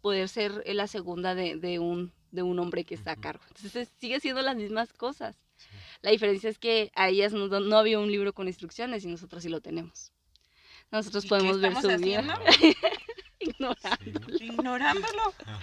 [0.00, 3.44] poder ser la segunda de, de un, de un hombre que está a cargo.
[3.48, 5.36] Entonces sigue siendo las mismas cosas.
[5.56, 5.66] Sí.
[6.02, 9.42] La diferencia es que a ellas no, no había un libro con instrucciones y nosotros
[9.42, 10.12] sí lo tenemos.
[10.90, 12.24] Nosotros ¿Y qué podemos ver su vida
[13.40, 14.38] ignorando.
[14.38, 14.54] Sí, ¿no?
[14.54, 15.34] Ignorándolo.
[15.44, 15.60] Ajá.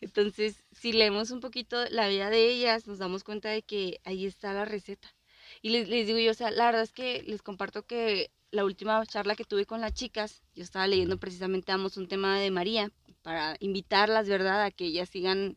[0.00, 4.26] Entonces, si leemos un poquito la vida de ellas, nos damos cuenta de que ahí
[4.26, 5.14] está la receta.
[5.62, 8.64] Y les, les digo yo, o sea, la verdad es que les comparto que la
[8.64, 12.50] última charla que tuve con las chicas, yo estaba leyendo precisamente, damos un tema de
[12.50, 12.90] María,
[13.26, 15.56] para invitarlas, ¿verdad?, a que ellas sigan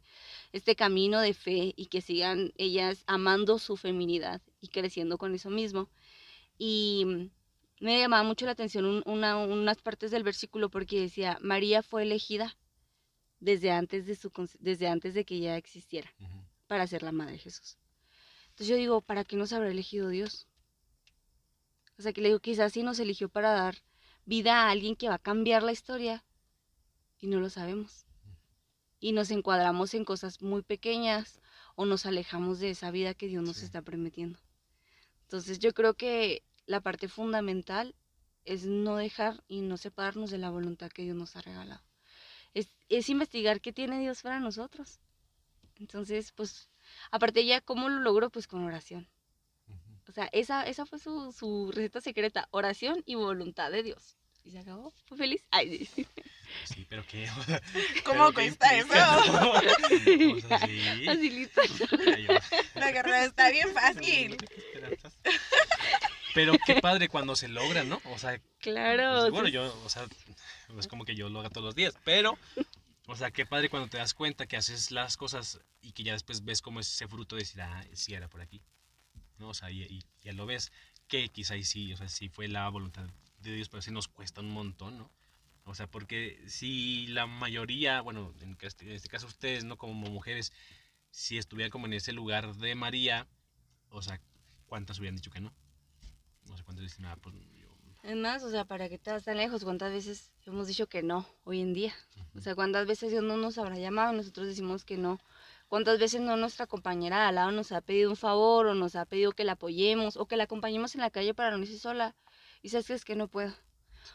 [0.53, 5.51] este camino de fe y que sigan ellas amando su feminidad y creciendo con eso
[5.51, 5.87] mismo.
[6.57, 7.29] Y mm,
[7.85, 12.01] me llamaba mucho la atención un- una- unas partes del versículo porque decía, María fue
[12.01, 12.57] elegida
[13.39, 16.11] desde antes de, su, desde antes de que ella existiera
[16.65, 17.77] para ser la madre de Jesús.
[18.49, 20.47] Entonces yo digo, ¿para qué nos habrá elegido Dios?
[21.99, 23.75] O sea, que le digo, quizás sí nos eligió para dar
[24.25, 26.23] vida a alguien que va a cambiar la historia
[27.19, 28.05] y no lo sabemos.
[28.99, 31.41] Y nos encuadramos en cosas muy pequeñas
[31.75, 33.65] o nos alejamos de esa vida que Dios nos Sí.
[33.65, 34.39] está prometiendo.
[35.23, 37.95] Entonces yo creo que la parte fundamental
[38.45, 41.81] es no dejar y no separarnos de la voluntad que Dios nos ha regalado.
[42.53, 44.99] Es, es investigar qué tiene Dios para nosotros.
[45.77, 46.69] Entonces, pues,
[47.11, 48.29] aparte ya, ¿cómo lo logro?
[48.29, 49.07] Pues con oración.
[50.07, 54.17] O sea, esa, esa fue su, su receta secreta, oración y voluntad de Dios.
[54.49, 55.43] Y se acabó, fue feliz.
[55.51, 56.07] Ay, sí.
[56.65, 57.27] Sí, pero qué.
[58.03, 58.87] ¿Cómo pero cuesta eso?
[59.31, 59.51] ¿no?
[60.37, 61.47] O sea, sí.
[62.73, 64.37] La guerra está bien fácil.
[66.33, 68.01] Pero qué padre cuando se logra, ¿no?
[68.05, 69.19] O sea, Claro.
[69.21, 69.53] pues, bueno, sí.
[69.53, 70.07] yo, o sea,
[70.69, 72.35] no es como que yo lo haga todos los días, pero,
[73.05, 76.13] o sea, qué padre cuando te das cuenta que haces las cosas y que ya
[76.13, 78.63] después ves como ese fruto de decir, ah, sí era por aquí,
[79.37, 79.49] ¿no?
[79.49, 80.71] O sea, y, y ya lo ves,
[81.07, 83.05] que quizá ahí sí, o sea, sí fue la voluntad
[83.41, 85.11] de Dios, pero sí nos cuesta un montón, ¿no?
[85.65, 89.77] O sea, porque si la mayoría, bueno, en este, en este caso ustedes, ¿no?
[89.77, 90.51] Como mujeres,
[91.11, 93.27] si estuvieran como en ese lugar de María,
[93.89, 94.19] o sea,
[94.65, 95.53] cuántas hubieran dicho que no.
[96.47, 97.67] No sé cuántas dicen, nada, pues yo...
[98.01, 99.63] Es más, o sea, ¿para qué te vas tan lejos?
[99.63, 101.93] ¿Cuántas veces hemos dicho que no hoy en día?
[102.35, 105.19] O sea, ¿cuántas veces Dios no nos habrá llamado y nosotros decimos que no?
[105.67, 108.95] ¿Cuántas veces no nuestra compañera de al lado nos ha pedido un favor o nos
[108.95, 111.77] ha pedido que la apoyemos o que la acompañemos en la calle para no irse
[111.77, 112.15] sola?
[112.61, 113.53] Y sabes que es que no puedo.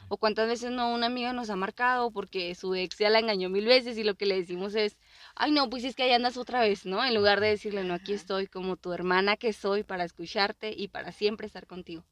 [0.08, 3.48] O cuántas veces no una amiga nos ha marcado porque su ex ya la engañó
[3.48, 4.96] mil veces y lo que le decimos es,
[5.34, 7.04] ay no, pues es que ahí andas otra vez, ¿no?
[7.04, 10.88] En lugar de decirle, no, aquí estoy como tu hermana que soy para escucharte y
[10.88, 12.04] para siempre estar contigo.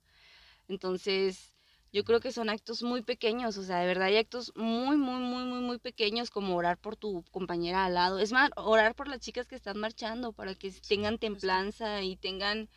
[0.69, 1.53] Entonces,
[1.93, 5.21] yo creo que son actos muy pequeños, o sea, de verdad hay actos muy, muy,
[5.21, 8.19] muy, muy, muy pequeños como orar por tu compañera al lado.
[8.19, 12.69] Es más, orar por las chicas que están marchando para que tengan templanza y tengan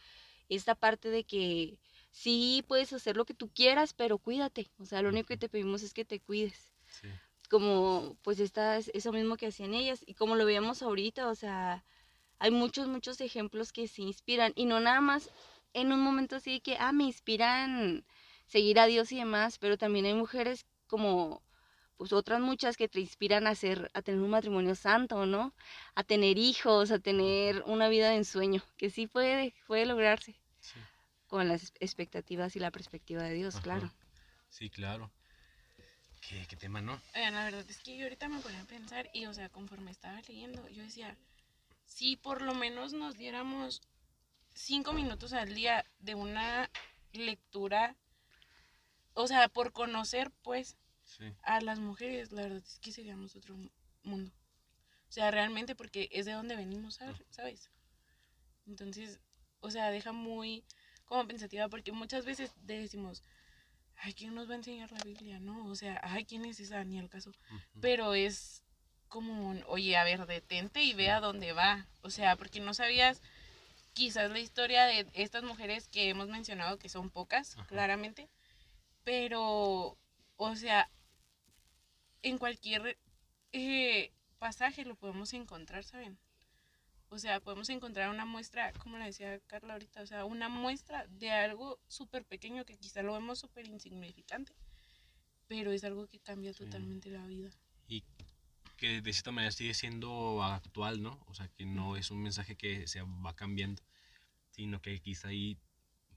[0.50, 1.78] esta parte de que
[2.16, 4.72] sí puedes hacer lo que tú quieras, pero cuídate.
[4.80, 6.74] O sea, lo único que te pedimos es que te cuides.
[6.88, 7.10] Sí.
[7.50, 11.84] Como pues esta, eso mismo que hacían ellas y como lo veíamos ahorita, o sea,
[12.40, 15.30] hay muchos, muchos ejemplos que se inspiran y no nada más
[15.74, 18.06] en un momento así de que, ah, me inspiran
[18.48, 21.44] seguir a Dios y demás, pero también hay mujeres como
[21.98, 25.54] pues otras muchas que te inspiran a hacer, a tener un matrimonio santo, ¿no?
[25.96, 30.36] A tener hijos, a tener una vida de ensueño, que sí puede, puede lograrse.
[31.36, 33.64] Con las expectativas y la perspectiva de Dios, Ajá.
[33.64, 33.92] claro.
[34.48, 35.12] Sí, claro.
[36.22, 36.98] ¿Qué, qué tema, no?
[37.14, 39.92] Oigan, la verdad es que yo ahorita me ponía a pensar y, o sea, conforme
[39.92, 41.18] estaba leyendo, yo decía,
[41.86, 43.82] si por lo menos nos diéramos
[44.54, 46.72] cinco minutos al día de una
[47.12, 47.98] lectura,
[49.14, 51.34] o sea, por conocer, pues, Sí.
[51.44, 53.70] a las mujeres, la verdad es que seríamos otro mu-
[54.04, 54.32] mundo.
[55.10, 56.96] O sea, realmente porque es de donde venimos.
[57.30, 57.70] ¿sabes?
[58.66, 59.20] Entonces,
[59.60, 60.64] o sea, deja muy
[61.06, 63.24] como pensativa porque muchas veces decimos,
[63.98, 65.40] ay, ¿quién nos va a enseñar la Biblia?
[65.40, 66.84] No, o sea, ay, ¿quién es esa?
[66.84, 67.32] Ni al caso.
[67.82, 68.64] Pero es
[69.08, 71.88] como, un, oye, a ver, detente y ve a dónde va.
[72.02, 73.22] O sea, porque no sabías
[73.94, 78.30] quizás la historia de estas mujeres que hemos mencionado, que son pocas, claramente.
[79.04, 79.98] Pero,
[80.36, 80.90] o sea,
[82.22, 82.98] en cualquier
[83.54, 86.18] eh, pasaje lo podemos encontrar, ¿saben?
[87.10, 91.06] O sea, podemos encontrar una muestra, como le decía Carla ahorita, o sea, una muestra
[91.08, 94.54] de algo súper pequeño que quizá lo vemos súper insignificante,
[95.48, 96.64] pero es algo que cambia Sí.
[96.66, 97.52] totalmente la vida.
[97.88, 98.04] Y
[98.78, 101.24] que de cierta manera sigue siendo actual, ¿no?
[101.28, 103.82] O sea, que no es un mensaje que se va cambiando,
[104.50, 105.58] sino que quizá ahí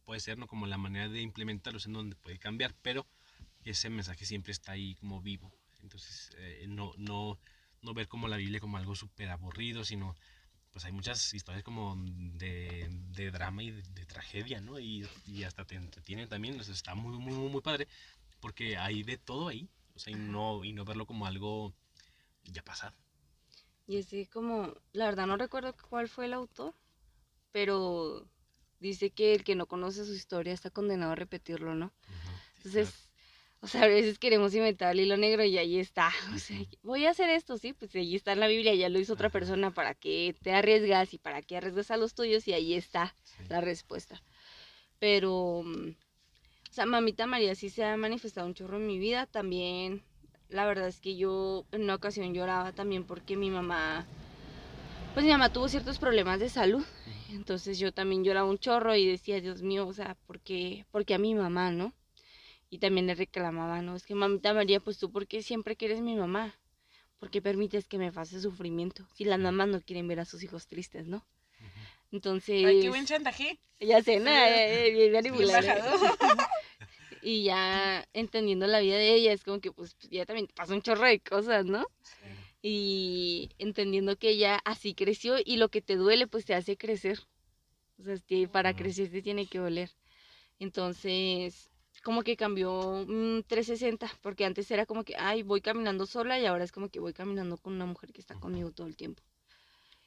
[0.05, 0.47] puede ser, ¿no?
[0.47, 3.07] Como la manera de implementarlos en donde puede cambiar, pero
[3.65, 5.53] ese mensaje siempre está ahí como vivo.
[5.83, 7.39] Entonces, eh, no, no,
[7.83, 10.17] no ver como la Biblia como algo súper aburrido, sino
[10.73, 14.79] pues hay muchas historias como de, de drama y de, de tragedia, ¿no?
[14.79, 17.89] Y, y hasta te entretiene también, o sea, está muy, muy, muy, muy padre,
[18.41, 21.75] porque hay de todo ahí, o sea, y no, y no verlo como algo
[22.45, 22.97] ya pasado.
[23.87, 26.75] Y así como, la verdad no recuerdo cuál fue el autor,
[27.53, 28.29] pero
[28.81, 31.93] dice que el que no conoce su historia está condenado a repetirlo, ¿no?
[32.59, 33.08] Entonces,
[33.61, 36.11] o sea, a veces queremos inventar el hilo negro y ahí está.
[36.35, 38.99] O sea, voy a hacer esto, sí, pues ahí está en la Biblia, ya lo
[38.99, 42.47] hizo otra persona, ¿para qué te arriesgas y para qué arriesgas a los tuyos?
[42.49, 43.43] Y ahí está Sí.
[43.49, 44.23] la respuesta.
[44.99, 49.27] Pero, mm, o sea, mamita María sí se ha manifestado un chorro en mi vida.
[49.27, 50.03] También,
[50.49, 54.07] la verdad es que yo en una ocasión lloraba también porque mi mamá,
[55.15, 56.85] pues mi mamá tuvo ciertos problemas de salud.
[57.31, 61.05] Entonces yo también lloraba un chorro y decía, Dios mío, o sea, ¿por qué, por
[61.05, 61.93] qué a mi mamá, no?
[62.71, 63.97] Y también le reclamaba, ¿no?
[63.97, 66.55] Es que mamita María, pues tú, ¿por qué siempre quieres mi mamá?
[67.19, 69.07] ¿Por qué permites que me pase sufrimiento?
[69.15, 71.27] Si las mamás no quieren ver a sus hijos tristes, ¿no?
[72.13, 72.65] Entonces...
[72.65, 73.59] Ay, qué buen chantaje.
[73.81, 74.31] Ya sé, ¿no?
[74.31, 74.37] Sí.
[74.37, 75.49] Eh, eh, bien.
[77.21, 80.73] Y ya entendiendo la vida de ella, es como que pues ya también te pasa
[80.73, 81.87] un chorro de cosas, ¿no?
[82.63, 87.19] Y entendiendo que ella así creció y lo que te duele pues te hace crecer.
[87.99, 89.91] O sea, es que para crecer te tiene que doler.
[90.59, 91.71] Entonces,
[92.03, 96.47] como que cambió mm, 360, porque antes era como que, ay, voy caminando sola y
[96.47, 99.23] ahora es como que voy caminando con una mujer que está conmigo todo el tiempo.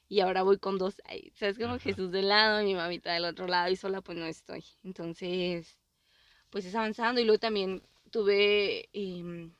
[0.07, 1.57] Y ahora voy con dos, ay, ¿sabes?
[1.57, 1.79] Como Ajá.
[1.79, 4.63] Jesús de lado y mi mamita del otro lado y sola pues no estoy.
[4.83, 5.77] Entonces,
[6.49, 9.53] pues es avanzando y luego también tuve, em,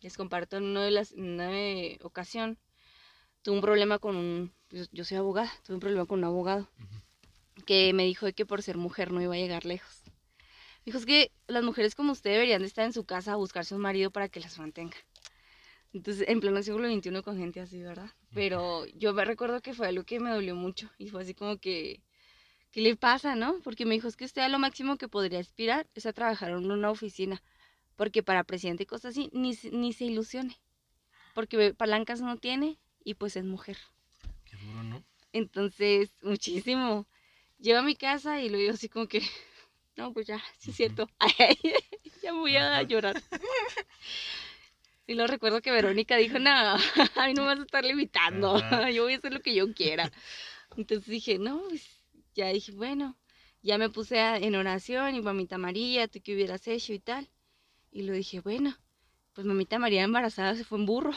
[0.00, 2.56] les comparto en una de las, una de ocasión,
[3.42, 6.68] tuve un problema con un, yo, yo soy abogada, tuve un problema con un abogado
[7.66, 10.05] que me dijo que por ser mujer no iba a llegar lejos.
[10.86, 13.74] Dijo, es que las mujeres como usted deberían de estar en su casa a buscarse
[13.74, 14.96] un marido para que las mantenga.
[15.92, 18.10] Entonces, en pleno siglo XXI con gente así, ¿verdad?
[18.32, 21.56] Pero yo me recuerdo que fue algo que me dolió mucho y fue así como
[21.58, 22.00] que,
[22.70, 23.60] ¿qué le pasa, no?
[23.64, 26.50] Porque me dijo, es que usted a lo máximo que podría aspirar es a trabajar
[26.50, 27.42] en una oficina,
[27.96, 30.56] porque para presidente y cosas así, ni, se- ni se ilusione,
[31.34, 33.78] porque palancas no tiene y pues es mujer.
[34.44, 35.02] Qué duro, ¿no?
[35.32, 37.06] Entonces, muchísimo.
[37.58, 39.22] Llego a mi casa y lo digo así como que,
[39.96, 41.08] no, pues ya, sí es cierto.
[42.22, 43.22] ya voy a llorar.
[45.06, 46.50] Y luego recuerdo que Verónica dijo, no,
[47.16, 48.58] a mí no me vas a estar limitando,
[48.92, 50.10] yo voy a hacer lo que yo quiera.
[50.76, 51.86] Entonces dije, no, pues
[52.34, 53.16] ya dije, bueno,
[53.62, 57.28] ya me puse en oración y mamita María, tú qué hubieras hecho y tal.
[57.92, 58.76] Y lo dije, bueno,
[59.32, 61.12] pues mamita María embarazada se fue en burro.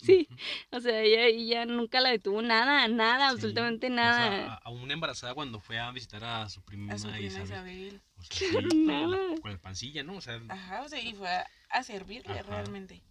[0.00, 0.28] Sí,
[0.70, 4.30] o sea, ella, ella nunca la detuvo nada, nada, Sí, absolutamente O nada.
[4.30, 7.18] sea, a, a una embarazada cuando fue a visitar a su prima, A su prima
[7.26, 7.46] Isabel.
[7.46, 8.00] Isabel.
[8.18, 9.40] O sea, sí, Claro, con, la, nada.
[9.40, 10.16] con la pancilla, ¿no?
[10.16, 12.42] O sea, Ajá, o sea, y fue a, a servirle Ajá.
[12.42, 13.02] realmente.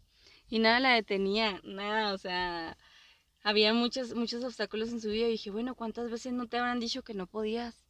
[0.50, 2.76] Y nada la detenía, nada, o sea,
[3.44, 6.80] había muchos, muchos obstáculos en su vida y dije, bueno, ¿cuántas veces no te habrán
[6.80, 7.86] dicho que no podías?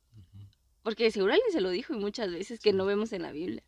[0.83, 3.63] Porque seguro alguien se lo dijo y muchas veces que no vemos en la Biblia.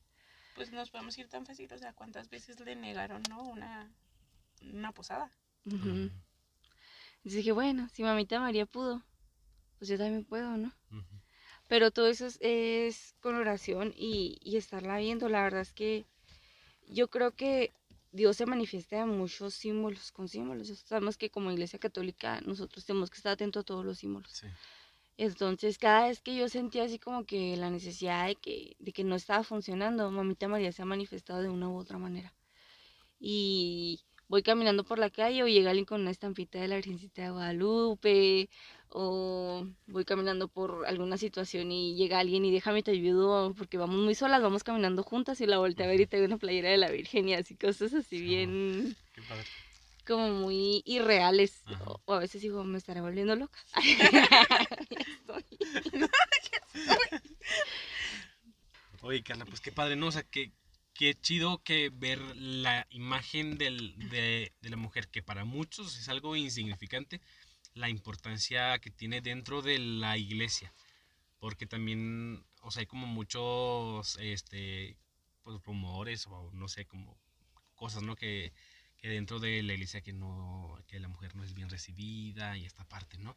[0.56, 3.42] Pues nos podemos ir tan fácil, o sea, ¿cuántas veces le negaron, no?
[3.44, 3.90] Una,
[4.62, 5.32] una posada.
[5.66, 6.10] Ujú,
[7.18, 9.04] Entonces dije, bueno, si mamita María pudo,
[9.80, 10.74] pues yo también puedo, ¿no?
[11.68, 15.30] Pero todo eso es, es con oración y, y estarla viendo.
[15.30, 16.06] La verdad es que
[16.88, 17.74] yo creo que
[18.12, 20.68] Dios se manifiesta en muchos símbolos, con símbolos.
[20.86, 24.32] Sabemos que como iglesia católica nosotros tenemos que estar atentos a todos los símbolos.
[24.34, 24.48] Sí.
[25.18, 29.04] Entonces, cada vez que yo sentía así como que la necesidad de que, de que
[29.06, 32.34] no estaba funcionando, mamita María se ha manifestado de una u otra manera.
[33.20, 37.22] Y voy caminando por la calle o llega alguien con una estampita de la Virgencita
[37.22, 38.50] de Guadalupe,
[38.88, 43.98] o voy caminando por alguna situación y llega alguien y déjame te ayudo, porque vamos
[43.98, 46.70] muy solas, vamos caminando juntas y la volteé a ver y te veo una playera
[46.70, 49.44] de la Virgen y así cosas así Sí, bien Qué padre.
[50.08, 51.62] como muy irreales.
[51.86, 53.60] O, o a veces digo, me estaré volviendo loca.
[59.02, 60.08] Oye, Carla, pues qué padre, ¿no?
[60.08, 60.54] O sea, qué,
[61.02, 66.36] qué chido que ver la imagen de, de la mujer, que para muchos es algo
[66.36, 67.20] insignificante,
[67.74, 70.72] la importancia que tiene dentro de la iglesia.
[71.40, 74.96] Porque también, o sea, hay como muchos, este,
[75.42, 77.18] pues o no sé, como
[77.74, 78.16] cosas, ¿no?
[78.16, 78.54] Que,
[79.00, 82.66] que dentro de la iglesia que no, que la mujer no es bien recibida y
[82.68, 83.36] esta parte, ¿no?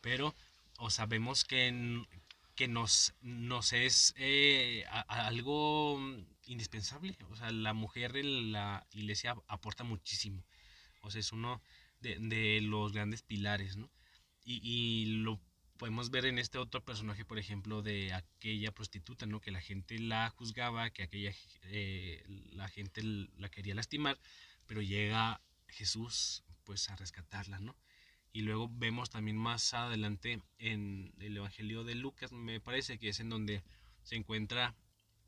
[0.00, 0.34] Pero,
[0.78, 2.06] o sabemos que,
[2.54, 6.00] que nos, nos es eh, algo
[6.46, 7.16] indispensable.
[7.30, 10.44] O sea, la mujer en la iglesia aporta muchísimo.
[11.02, 11.60] O sea, es uno
[12.00, 13.90] de, de los grandes pilares, ¿no?
[14.44, 15.40] Y, y lo
[15.76, 19.40] podemos ver en este otro personaje, por ejemplo, de aquella prostituta, ¿no?
[19.40, 21.32] Que la gente la juzgaba, que aquella
[21.64, 24.18] eh, la gente la quería lastimar,
[24.66, 27.76] pero llega Jesús, pues, a rescatarla, ¿no?
[28.32, 33.20] Y luego vemos también más adelante en el Evangelio de Lucas, me parece que es
[33.20, 33.62] en donde
[34.02, 34.74] se encuentra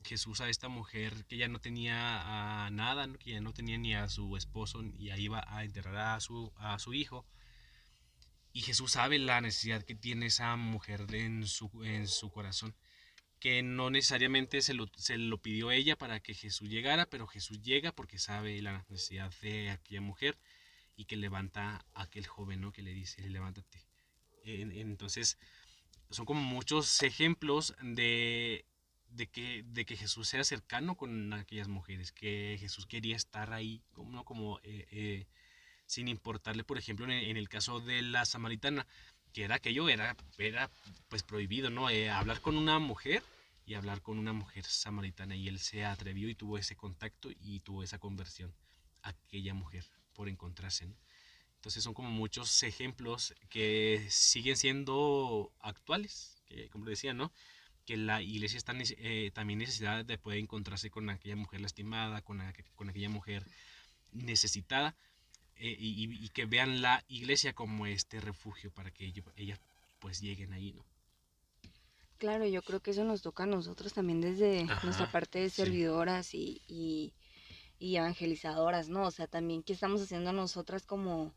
[0.04, 3.94] Jesús a esta mujer que ya no tenía a nada, que ya no tenía ni
[3.94, 7.26] a su esposo y ahí iba a enterrar a su, a su hijo.
[8.52, 12.74] Y Jesús sabe la necesidad que tiene esa mujer en su, en su corazón,
[13.38, 17.60] que no necesariamente se lo, se lo pidió ella para que Jesús llegara, pero Jesús
[17.62, 20.38] llega porque sabe la necesidad de aquella mujer
[20.96, 22.72] y que levanta a aquel joven, ¿no?
[22.72, 23.86] Que le dice, levántate.
[24.42, 25.38] En- Entonces,
[26.10, 28.64] son como muchos ejemplos de,
[29.10, 33.82] de, que, de que Jesús era cercano con aquellas mujeres, que Jesús quería estar ahí,
[33.96, 34.24] ¿no?
[34.24, 35.26] como eh, eh,
[35.86, 38.86] sin importarle, por ejemplo, en, en el caso de la samaritana,
[39.32, 40.70] que era aquello, era, era
[41.08, 41.90] pues prohibido, ¿no?
[41.90, 43.22] Eh, hablar con una mujer
[43.66, 47.60] y hablar con una mujer samaritana, y él se atrevió y tuvo ese contacto y
[47.60, 48.54] tuvo esa conversión,
[49.02, 50.96] aquella mujer, por encontrarse, ¿no?
[51.56, 57.32] Entonces son como muchos ejemplos que siguen siendo actuales, que como decía, ¿no?
[57.88, 62.36] Que la iglesia está eh, también necesitada de poder encontrarse con aquella mujer lastimada, con,
[62.40, 63.42] aqu- con aquella mujer
[64.12, 64.94] necesitada,
[65.56, 69.60] eh, y, que vean la iglesia como este refugio para que ello- ellas
[70.00, 70.84] pues lleguen ahí, ¿no?
[72.18, 75.50] Claro, yo creo que eso nos toca a nosotros también desde Ajá, nuestra parte de
[75.50, 75.54] sí.
[75.54, 77.12] servidoras y, y,
[77.78, 79.04] y evangelizadoras, ¿no?
[79.06, 81.34] O sea, también qué estamos haciendo nosotras como,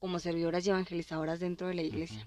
[0.00, 2.26] como servidoras y evangelizadoras dentro de la iglesia.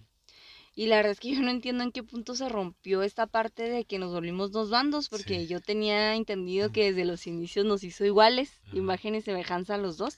[0.75, 3.63] Y la verdad es que yo no entiendo en qué punto se rompió esta parte
[3.63, 5.47] de que nos volvimos dos bandos, porque Sí.
[5.47, 8.77] yo tenía entendido que desde los inicios nos hizo iguales, Ajá.
[8.77, 10.17] imagen y semejanza a los dos.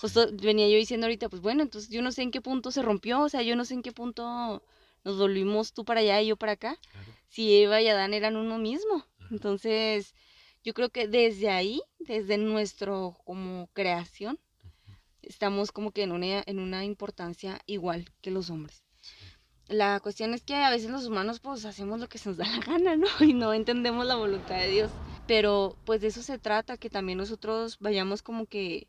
[0.00, 0.20] Sí.
[0.42, 3.20] Venía yo diciendo ahorita, pues bueno, entonces yo no sé en qué punto se rompió,
[3.22, 4.62] o sea, yo no sé en qué punto
[5.04, 7.12] nos volvimos tú para allá y yo para acá, Claro.
[7.28, 9.06] si Eva y Adán eran uno mismo.
[9.18, 9.28] Ajá.
[9.30, 10.14] Entonces,
[10.62, 14.38] yo creo que desde ahí, desde nuestro como creación,
[15.22, 18.83] estamos como que en una, en una importancia igual que los hombres.
[19.68, 22.46] La cuestión es que a veces los humanos pues hacemos lo que se nos da
[22.46, 23.06] la gana, ¿no?
[23.20, 24.90] Y no entendemos la voluntad de Dios.
[25.26, 28.88] Pero pues de eso se trata, que también nosotros vayamos como que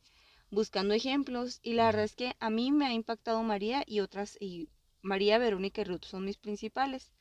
[0.51, 1.59] buscando ejemplos.
[1.63, 4.67] Y la verdad es que a mí me ha impactado María y otras, y
[5.01, 7.11] María, Verónica y Ruth son mis principales.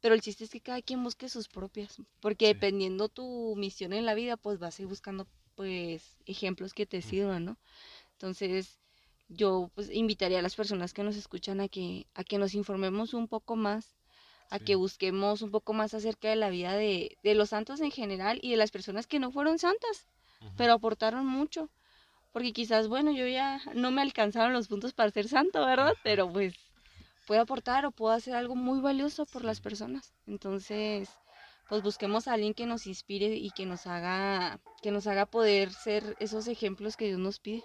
[0.00, 2.54] Pero el chiste es que cada quien busque sus propias, porque Sí.
[2.54, 7.02] dependiendo tu misión en la vida, pues vas a ir buscando pues ejemplos que te
[7.02, 7.58] sirvan, ¿no?
[8.12, 8.79] Entonces,
[9.30, 13.14] yo pues invitaría a las personas que nos escuchan a que a que nos informemos
[13.14, 13.94] un poco más,
[14.50, 14.64] a Sí.
[14.64, 18.40] que busquemos un poco más acerca de la vida de, de los santos en general
[18.42, 20.08] y de las personas que no fueron santas,
[20.56, 21.70] pero aportaron mucho.
[22.32, 25.92] Porque quizás, bueno, yo ya no me alcanzaron los puntos para ser santo, ¿verdad?
[25.92, 26.00] Ajá.
[26.02, 26.54] Pero pues
[27.26, 30.12] puedo aportar o puedo hacer algo muy valioso por las personas.
[30.26, 31.08] Entonces,
[31.68, 35.72] pues busquemos a alguien que nos inspire y que nos haga, que nos haga poder
[35.72, 37.62] ser esos ejemplos que Dios nos pide.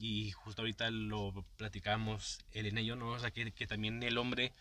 [0.00, 3.10] Y justo ahorita lo platicamos Elena y yo, ¿no?
[3.10, 4.52] O sea, que, que también el hombre,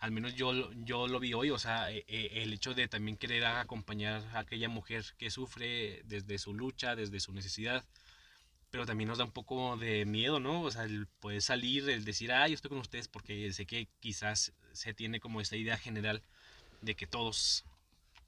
[0.00, 3.16] al menos yo, yo lo vi hoy, o sea, e- e- el hecho de también
[3.18, 7.84] querer acompañar a aquella mujer que sufre desde su lucha, desde su necesidad,
[8.70, 10.62] pero también nos da un poco de miedo, ¿no?
[10.62, 13.88] O sea, el poder salir, el decir, ah, yo estoy con ustedes, porque sé que
[14.00, 16.22] quizás se tiene como esta idea general
[16.82, 17.64] de que todos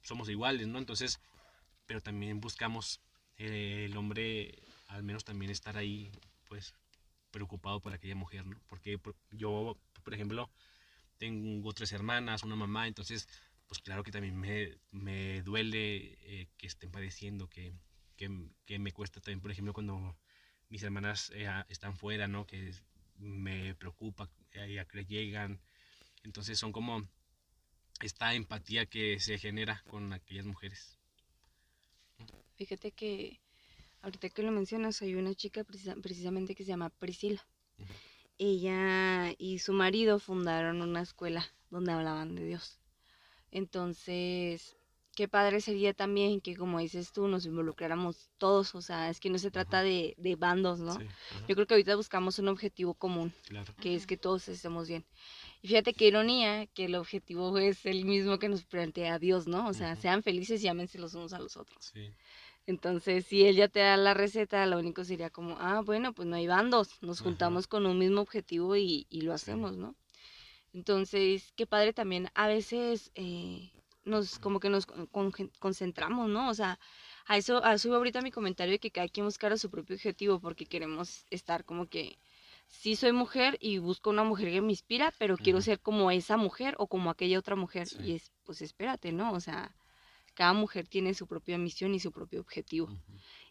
[0.03, 0.79] somos iguales, ¿no?
[0.79, 1.19] Entonces,
[1.87, 3.01] pero también buscamos
[3.37, 4.55] eh, el hombre,
[4.87, 6.11] al menos también estar ahí,
[6.51, 6.75] pues,
[7.31, 8.59] preocupado por aquella mujer, ¿no?
[8.67, 10.49] Porque por- yo, por ejemplo,
[11.17, 13.27] tengo tres hermanas, una mamá, entonces,
[13.67, 17.73] pues claro que también me, me duele eh, que estén padeciendo, que,
[18.17, 18.29] que,
[18.65, 20.17] que me cuesta también, por ejemplo, cuando
[20.69, 22.47] mis hermanas eh, están fuera, ¿no?
[22.47, 22.73] Que
[23.17, 25.61] me preocupa eh, a que llegan.
[26.23, 27.07] Entonces son como
[28.01, 30.99] esta empatía que se genera con aquellas mujeres.
[32.55, 33.39] Fíjate que
[34.01, 37.45] ahorita que lo mencionas, hay una chica precisa- precisamente que se llama Priscila.
[38.37, 42.79] Ella y su marido fundaron una escuela donde hablaban de Dios.
[43.51, 44.75] Entonces,
[45.15, 48.73] qué padre sería también que, como dices tú, nos involucráramos todos.
[48.75, 50.97] O sea, es que no se trata de, de bandos, ¿no?
[50.97, 51.05] Sí,
[51.47, 53.73] Yo creo que ahorita buscamos un objetivo común, claro.
[53.79, 55.05] que es que todos estemos bien.
[55.61, 59.67] Y fíjate qué ironía que el objetivo es el mismo que nos plantea Dios, ¿no?
[59.67, 61.91] O sea, sean felices y ámense los unos a los otros.
[61.93, 62.11] Sí,
[62.71, 66.27] Entonces, si él ya te da la receta, lo único sería como, ah, bueno, pues
[66.27, 67.25] no hay bandos, nos Ajá.
[67.29, 69.43] juntamos con un mismo objetivo y, y lo Sí.
[69.43, 69.95] hacemos, ¿no?
[70.73, 73.71] Entonces, qué padre también, a veces eh,
[74.05, 76.49] nos, como que nos con- con- concentramos, ¿no?
[76.49, 76.79] O sea,
[77.25, 79.95] a eso, a eso iba ahorita mi comentario de que cada quien buscara su propio
[79.95, 82.17] objetivo, porque queremos estar como que,
[82.67, 86.37] sí soy mujer y busco una mujer que me inspira, pero quiero ser como esa
[86.37, 87.87] mujer o como aquella otra mujer.
[87.87, 87.97] Sí.
[88.01, 89.33] Y es, pues espérate, ¿no?
[89.33, 89.75] O sea,
[90.33, 92.89] cada mujer tiene su propia misión y su propio objetivo.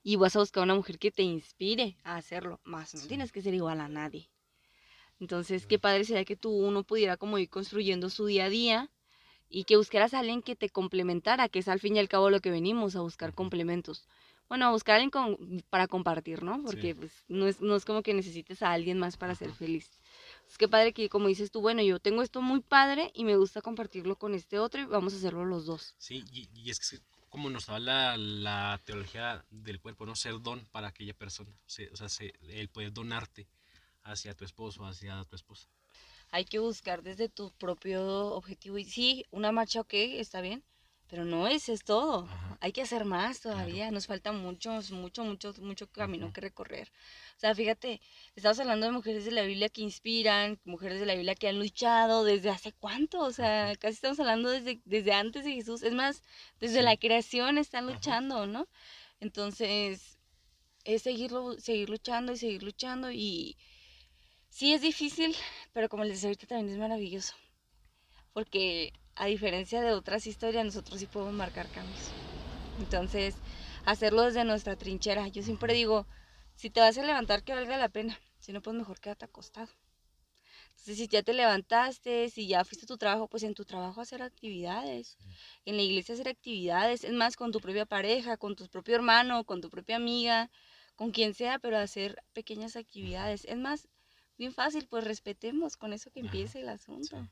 [0.02, 2.60] Y vas a buscar una mujer que te inspire a hacerlo.
[2.64, 3.08] Más no Sí.
[3.08, 4.30] tienes que ser igual a nadie.
[5.20, 8.90] Entonces, qué padre sería que tú uno pudiera como ir construyendo su día a día
[9.48, 12.30] y que buscaras a alguien que te complementara, que es al fin y al cabo
[12.30, 14.06] lo que venimos a buscar complementos.
[14.48, 16.62] Bueno, a buscar a alguien con- para compartir, ¿no?
[16.62, 16.94] Porque Sí.
[16.94, 20.00] pues, no, es, no es como que necesites a alguien más para ser feliz.
[20.50, 23.36] Es que padre que como dices tú, bueno, yo tengo esto muy padre y me
[23.36, 25.94] gusta compartirlo con este otro y vamos a hacerlo los dos.
[25.98, 26.98] Sí, y, y es que
[27.28, 30.16] como nos habla la teología del cuerpo, ¿no?
[30.16, 31.50] Ser don para aquella persona.
[31.66, 33.46] Se- o sea, se- el poder donarte
[34.02, 35.68] hacia tu esposo, hacia tu esposa.
[36.30, 38.02] hay que buscar desde tu propio
[38.34, 38.78] objetivo.
[38.78, 40.62] Y sí, una marcha, ok, está bien,
[41.10, 42.24] pero no ese es todo.
[42.26, 42.58] Ajá.
[42.60, 43.56] Hay que hacer más Claro.
[43.56, 43.90] todavía.
[43.90, 46.32] Nos falta mucho, mucho, mucho, mucho camino Ujú.
[46.34, 46.92] que recorrer.
[47.36, 48.00] O sea, fíjate,
[48.36, 51.58] estamos hablando de mujeres de la Biblia que inspiran, mujeres de la Biblia que han
[51.58, 53.20] luchado desde hace cuánto.
[53.20, 53.76] O sea, Ajá.
[53.76, 55.82] casi estamos hablando desde, desde antes de Jesús.
[55.82, 56.22] Es más,
[56.60, 56.84] desde Sí.
[56.84, 57.94] la creación están Ajá.
[57.94, 58.68] luchando, ¿no?
[59.20, 60.18] Entonces,
[60.84, 63.56] es seguirlo, seguir luchando y seguir luchando y
[64.48, 65.34] sí es difícil,
[65.72, 67.34] pero como les decía ahorita también es maravilloso.
[68.32, 72.08] Porque a diferencia de otras historias, nosotros sí podemos marcar cambios.
[72.78, 73.34] Entonces,
[73.84, 75.28] hacerlo desde nuestra trinchera.
[75.28, 76.06] Yo siempre digo,
[76.56, 78.18] si te vas a levantar, que valga la pena.
[78.40, 79.68] Si no, pues mejor quédate acostado.
[80.70, 84.00] Entonces, si ya te levantaste, si ya fuiste a tu trabajo, pues en tu trabajo
[84.00, 85.18] hacer actividades.
[85.66, 87.04] En la iglesia hacer actividades.
[87.04, 90.50] Es más, con tu propia pareja, con tu propio hermano, con tu propia amiga,
[90.96, 93.44] con quien sea, pero hacer pequeñas actividades.
[93.44, 93.86] Es más,
[94.38, 97.18] bien fácil, pues respetemos con eso que empiece el asunto.
[97.18, 97.28] sí.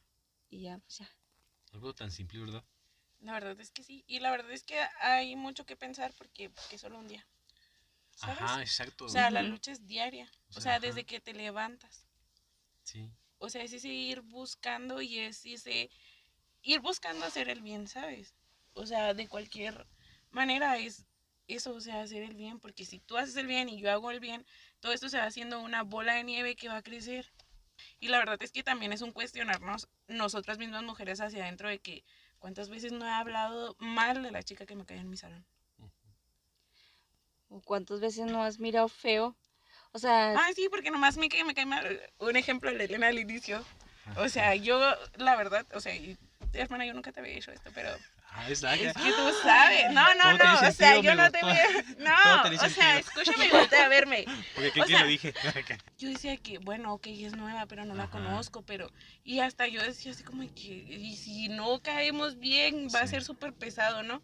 [0.51, 1.09] Y ya, pues ya.
[1.72, 2.64] Algo tan simple, ¿verdad?
[3.20, 4.04] La verdad es que sí.
[4.06, 7.26] Y la verdad es que hay mucho que pensar porque, porque es solo un día.
[8.14, 8.38] ¿Sabes?
[8.42, 9.04] Ajá, exacto.
[9.04, 10.30] O sea, la lucha es diaria.
[10.54, 12.06] O O sea, desde que te levantas.
[12.82, 13.10] sí.
[13.40, 15.90] O sea, es ese ir buscando y es ese
[16.62, 18.34] ir buscando hacer el bien, ¿sabes?
[18.74, 19.86] O sea, de cualquier
[20.30, 21.06] manera es
[21.46, 24.10] eso, o sea, hacer el bien, porque si tú haces el bien y yo hago
[24.10, 24.44] el bien,
[24.80, 27.32] todo esto se va haciendo una bola de nieve que va a crecer.
[28.00, 31.78] Y la verdad es que también es un cuestionarnos nosotras mismas mujeres hacia adentro de
[31.78, 32.04] que
[32.38, 35.44] cuántas veces no he hablado mal de la chica que me cae en mi salón.
[37.48, 39.36] ¿O cuántas veces no has mirado feo?
[39.92, 42.00] O sea, Ah, sí, porque nomás me cae, me cae mal.
[42.18, 43.64] Un ejemplo de Elena al inicio.
[44.16, 44.80] O sea, yo,
[45.16, 46.16] la verdad, o sea, y
[46.52, 47.90] hermana, yo nunca te había dicho esto, pero
[48.30, 48.74] Ah, está.
[48.74, 49.92] es que tú sabes.
[49.92, 51.82] No, no, no, o sea, yo no te voy a...
[51.98, 54.24] No, o sea, escúchame y a verme.
[54.54, 55.34] Porque o ¿qué, sea- lo dije?
[55.98, 58.90] Yo decía que, bueno, ok, es nueva, pero no la conozco, pero...
[59.24, 63.24] Y hasta yo decía así como que, y si no caemos bien, va a ser
[63.24, 64.22] súper pesado, ¿no?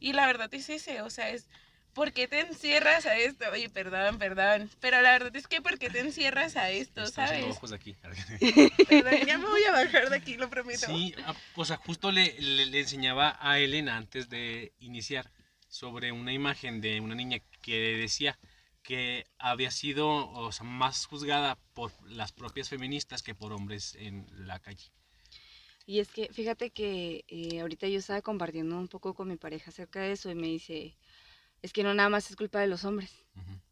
[0.00, 1.46] Y la verdad es ese, o sea, es...
[1.92, 3.44] ¿Por qué te encierras a esto?
[3.52, 4.70] Oye, perdón, perdón.
[4.80, 7.50] Pero la verdad es que ¿por qué te encierras a esto, Estoy haciendo sabes?
[7.50, 7.96] ojos de aquí.
[8.86, 10.86] Perdón, ya me voy a bajar de aquí, lo prometo.
[10.86, 15.30] Sí, ah, o sea, justo le, le- le enseñaba a Elena antes de iniciar
[15.68, 18.38] sobre una imagen de una niña que decía
[18.82, 24.26] que había sido o sea, más juzgada por las propias feministas que por hombres en
[24.46, 24.90] la calle.
[25.86, 29.70] Y es que fíjate que eh, ahorita yo estaba compartiendo un poco con mi pareja
[29.70, 30.96] acerca de eso y me dice,
[31.62, 33.24] es que no nada más es culpa de los hombres.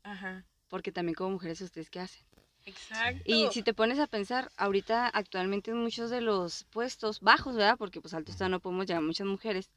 [0.03, 2.22] Ajá, porque también como mujeres ustedes qué hacen.
[2.66, 3.22] exacto.
[3.24, 7.76] Y si te pones a pensar, ahorita actualmente en muchos de los puestos bajos, ¿verdad?
[7.78, 9.70] Porque pues altos todavía no podemos llegar muchas mujeres,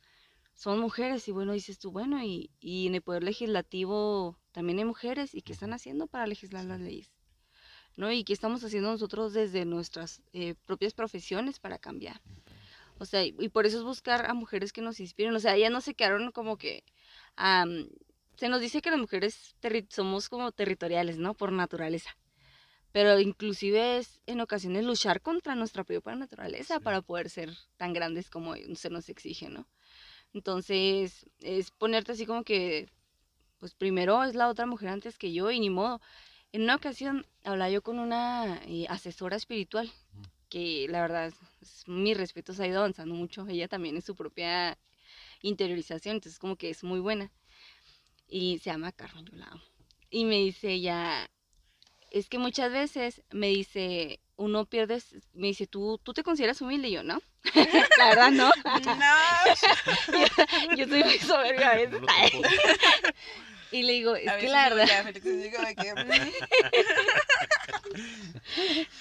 [0.53, 4.85] son mujeres y bueno, dices tú, bueno, y, y en el poder legislativo también hay
[4.85, 7.09] mujeres y qué están haciendo para legislar las leyes,
[7.95, 8.11] ¿no?
[8.11, 12.21] Y qué estamos haciendo nosotros desde nuestras eh, propias profesiones para cambiar.
[12.99, 15.55] O sea, y, y por eso es buscar a mujeres que nos inspiren, o sea,
[15.55, 16.83] ellas no se quedaron como que...
[17.43, 17.87] am,
[18.37, 19.55] se nos dice que las mujeres
[19.89, 21.33] somos como territoriales, ¿no?
[21.33, 22.15] Por naturaleza
[22.93, 26.83] pero inclusive es en ocasiones luchar contra nuestra propia naturaleza Sí.
[26.83, 29.65] para poder ser tan grandes como se nos exige, ¿no?
[30.33, 32.89] Entonces, es ponerte así como que,
[33.59, 36.01] pues primero es la otra mujer antes que yo y ni modo.
[36.51, 39.89] En una ocasión hablaba yo con una eh, asesora espiritual,
[40.49, 44.03] que la verdad, es, es- mi respeto se ha ido avanzando mucho, ella también es
[44.03, 44.77] su propia
[45.41, 47.31] interiorización, entonces como que es muy buena.
[48.27, 49.61] Y se llama Carmen, yo la amo.
[50.09, 51.29] Y me dice ella,
[52.11, 55.01] es que muchas veces me dice, uno pierde,
[55.33, 56.89] me dice, ¿tú, tú te consideras humilde?
[56.89, 57.21] Y yo, ¿no?
[57.97, 58.51] la verdad, no.
[58.81, 60.75] No.
[60.77, 62.01] yo soy muy soberbia a veces.
[63.71, 65.03] Y le digo, es A que la verdad, ya,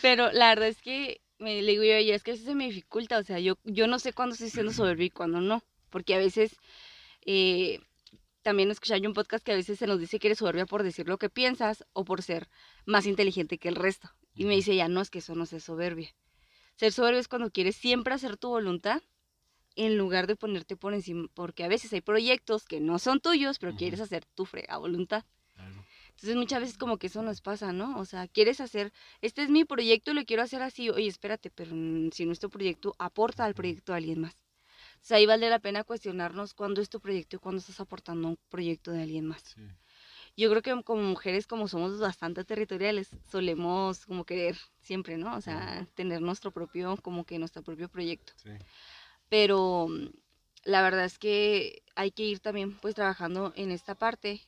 [0.00, 2.54] pero la verdad es que me le digo yo, "Oye, es que a veces se
[2.54, 5.64] me dificulta, o sea, yo, yo no sé cuándo estoy siendo soberbia y cuándo no,
[5.90, 6.56] porque a veces,
[7.26, 7.80] eh,
[8.42, 10.82] también escuché yo un podcast que a veces se nos dice que eres soberbia por
[10.82, 12.48] decir lo que piensas o por ser
[12.86, 14.10] más inteligente que el resto.
[14.34, 16.14] Y me dice, ya no, es que eso no es soberbia.
[16.76, 19.02] Ser soberbio es cuando quieres siempre hacer tu voluntad
[19.76, 23.58] en lugar de ponerte por encima, porque a veces hay proyectos que no son tuyos,
[23.58, 25.24] pero quieres hacer tu frega voluntad.
[25.54, 25.84] Claro.
[26.10, 27.98] Entonces muchas veces como que eso nos pasa, ¿no?
[27.98, 31.50] O sea, quieres hacer, este es mi proyecto y lo quiero hacer así, oye, espérate,
[31.50, 34.36] pero mm, si nuestro proyecto aporta al proyecto de alguien más.
[35.00, 38.28] O sea, ahí vale la pena cuestionarnos cuándo es tu proyecto y cuándo estás aportando
[38.28, 39.42] un proyecto de alguien más.
[39.42, 39.62] Sí.
[40.36, 45.36] Yo creo que como mujeres, como somos bastante territoriales, solemos como querer siempre, ¿no?
[45.36, 48.32] O sea, tener nuestro propio, como que nuestro propio proyecto.
[48.36, 48.50] Sí.
[49.28, 50.08] Pero mm,
[50.64, 54.40] la verdad es que hay que ir también pues trabajando en esta parte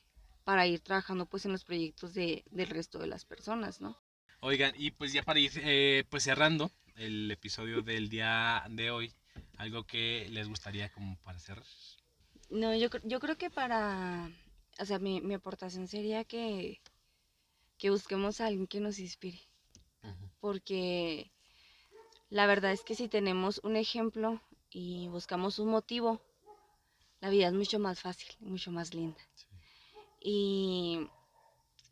[0.43, 3.97] para ir trabajando pues en los proyectos de, del resto de las personas, ¿no?
[4.39, 9.13] Oigan, y pues ya para ir eh, pues cerrando el episodio del día de hoy,
[9.57, 11.65] algo que les gustaría como para cerrar.
[12.49, 14.29] No, yo, yo creo que para,
[14.79, 16.81] o sea, mi, mi aportación sería que,
[17.77, 19.41] que busquemos a alguien que nos inspire,
[20.39, 21.31] porque
[22.29, 26.21] la verdad es que si tenemos un ejemplo y buscamos un motivo,
[27.21, 29.19] la vida es mucho más fácil, mucho más linda.
[29.35, 29.47] Sí.
[30.19, 31.07] Y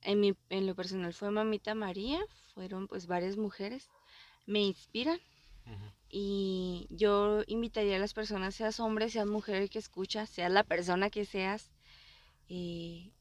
[0.04, 2.20] en, mi, en lo personal fue Mamita María,
[2.54, 3.90] fueron pues varias mujeres,
[4.46, 5.20] me inspiran
[6.10, 11.10] Y yo invitaría a las personas, seas hombre, seas mujer que escucha, seas la persona
[11.10, 11.72] que seas,
[12.50, 13.12] eh,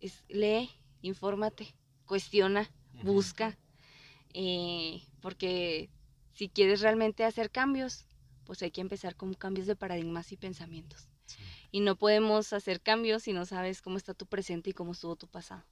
[0.00, 0.70] es- lee,
[1.02, 1.74] infórmate,
[2.04, 2.68] cuestiona,
[3.04, 3.56] busca,
[4.34, 5.88] eh, porque
[6.32, 8.06] si quieres realmente hacer cambios,
[8.44, 11.08] pues hay que empezar con cambios de paradigmas y pensamientos.
[11.26, 11.38] Sí.
[11.72, 15.16] Y no podemos hacer cambios si no sabes cómo está tu presente y cómo estuvo
[15.16, 15.64] tu pasado.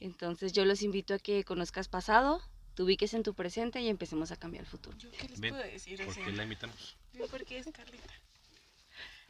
[0.00, 2.40] Entonces yo los invito a que conozcas pasado,
[2.76, 4.96] te ubiques en tu presente y empecemos a cambiar el futuro.
[4.98, 6.00] ¿Yo qué les Ven, puedo decir?
[6.02, 6.96] O ¿Por sea, qué la invitamos?
[7.14, 8.12] yo porque es Carlita.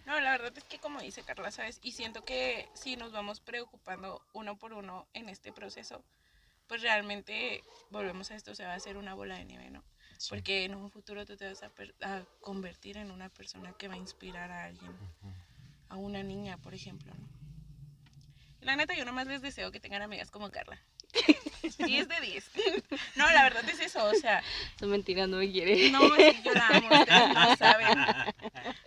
[0.05, 1.79] No, la verdad es que como dice Carla, ¿sabes?
[1.83, 6.05] Y siento que si nos vamos preocupando uno por uno en este proceso,
[6.67, 9.85] pues realmente volvemos a esto, se va a hacer una bola de nieve, ¿no?
[10.19, 10.29] Sí.
[10.31, 13.87] Porque en un futuro tú te vas a, per- a convertir en una persona que
[13.89, 14.93] va a inspirar a alguien,
[15.89, 17.29] a una niña, por ejemplo, ¿no?
[18.61, 20.81] La neta, yo nomás les deseo que tengan amigas como Carla.
[21.63, 22.51] 10 de 10.
[23.17, 24.43] No, la verdad es eso, o sea,
[24.79, 25.91] Son mentiras, no me quiere.
[25.91, 27.99] no, sí, yo la amo, ustedes no saben.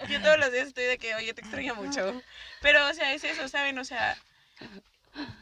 [0.10, 2.22] Yo todos los días estoy de que, oye, te extraño mucho.
[2.62, 3.78] Pero, o sea, es eso, ¿saben?
[3.80, 4.18] O sea,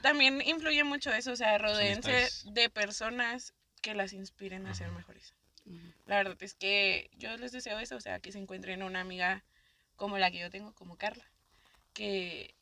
[0.02, 5.34] también influye mucho eso, o sea, rodeense de personas que las inspiren a ser mejores.
[6.06, 9.44] La verdad es que yo les deseo eso, o sea, que se encuentren una amiga
[9.98, 11.26] como la que yo tengo, como Carla,
[11.94, 12.56] que,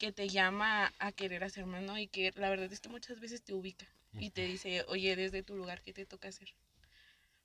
[0.00, 1.98] que te llama a querer hacer más, ¿no?
[1.98, 3.86] Y que la verdad es que muchas veces te ubica
[4.18, 6.48] y te dice, oye, desde tu lugar, ¿qué te toca hacer?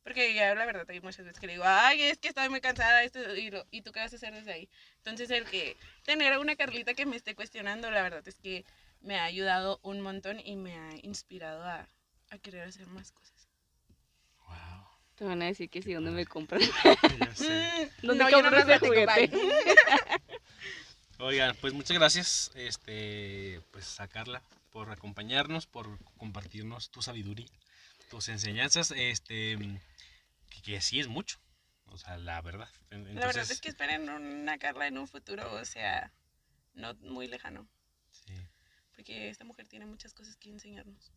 [0.03, 2.61] Porque ya la verdad hay muchas veces que le digo, ay, es que estoy muy
[2.61, 4.69] cansada, esto, y, lo- y tú qué vas a hacer desde ahí.
[4.99, 8.65] Entonces el que tener a una Carlita que me esté cuestionando, la verdad es que
[9.01, 11.87] me ha ayudado un montón y me ha inspirado a,
[12.29, 13.49] a querer hacer más cosas.
[14.47, 14.85] Wow.
[15.15, 16.61] Te van a decir que sí, Qué ¿dónde me compran?
[18.03, 19.27] ¿Dónde no, yo no compras platico, bye.
[19.27, 19.37] juguete?
[21.19, 24.41] Oigan, pues muchas gracias, este, pues a Carla
[24.71, 27.47] por acompañarnos, por compartirnos tu sabiduría,
[28.09, 29.57] tus enseñanzas, este,
[30.49, 31.39] que, que sí es mucho,
[31.87, 32.69] o sea, la verdad.
[32.91, 36.11] En- La verdad entonces, es que esperen una Carla en un futuro, o sea,
[36.73, 37.65] no muy lejano,
[38.11, 38.33] sí,
[38.95, 41.11] porque esta mujer tiene muchas cosas que enseñarnos.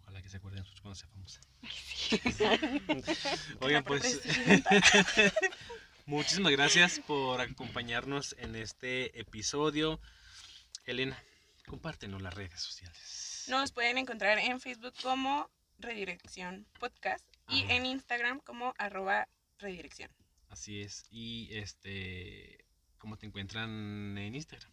[0.00, 1.40] ojalá que se acuerden nosotros cuando seamos.
[2.40, 2.58] La
[3.60, 4.20] Oigan, pues.
[6.06, 10.00] muchísimas gracias por acompañarnos en este episodio.
[10.86, 11.22] Elena,
[11.66, 13.44] compártenos las redes sociales.
[13.48, 17.74] Nos pueden encontrar en Facebook como Redirección Podcast y Ajá.
[17.74, 19.28] en Instagram como arroba
[19.58, 20.10] redirección.
[20.48, 21.06] Así es.
[21.10, 22.64] Y este,
[22.98, 24.70] ¿cómo te encuentran en Instagram?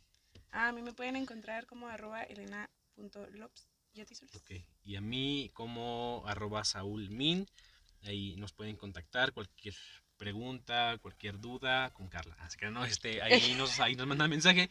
[0.52, 3.68] A mí me pueden encontrar como arroba elena.lops.
[3.94, 4.52] ¿Ya te hizo Ok.
[4.84, 7.48] Y a mí como arroba Saúl Min.
[8.04, 9.76] Ahí nos pueden contactar cualquier
[10.20, 12.36] pregunta, cualquier duda con Carla.
[12.42, 14.70] Así que no, este, ahí nos, ahí nos mandan mensaje.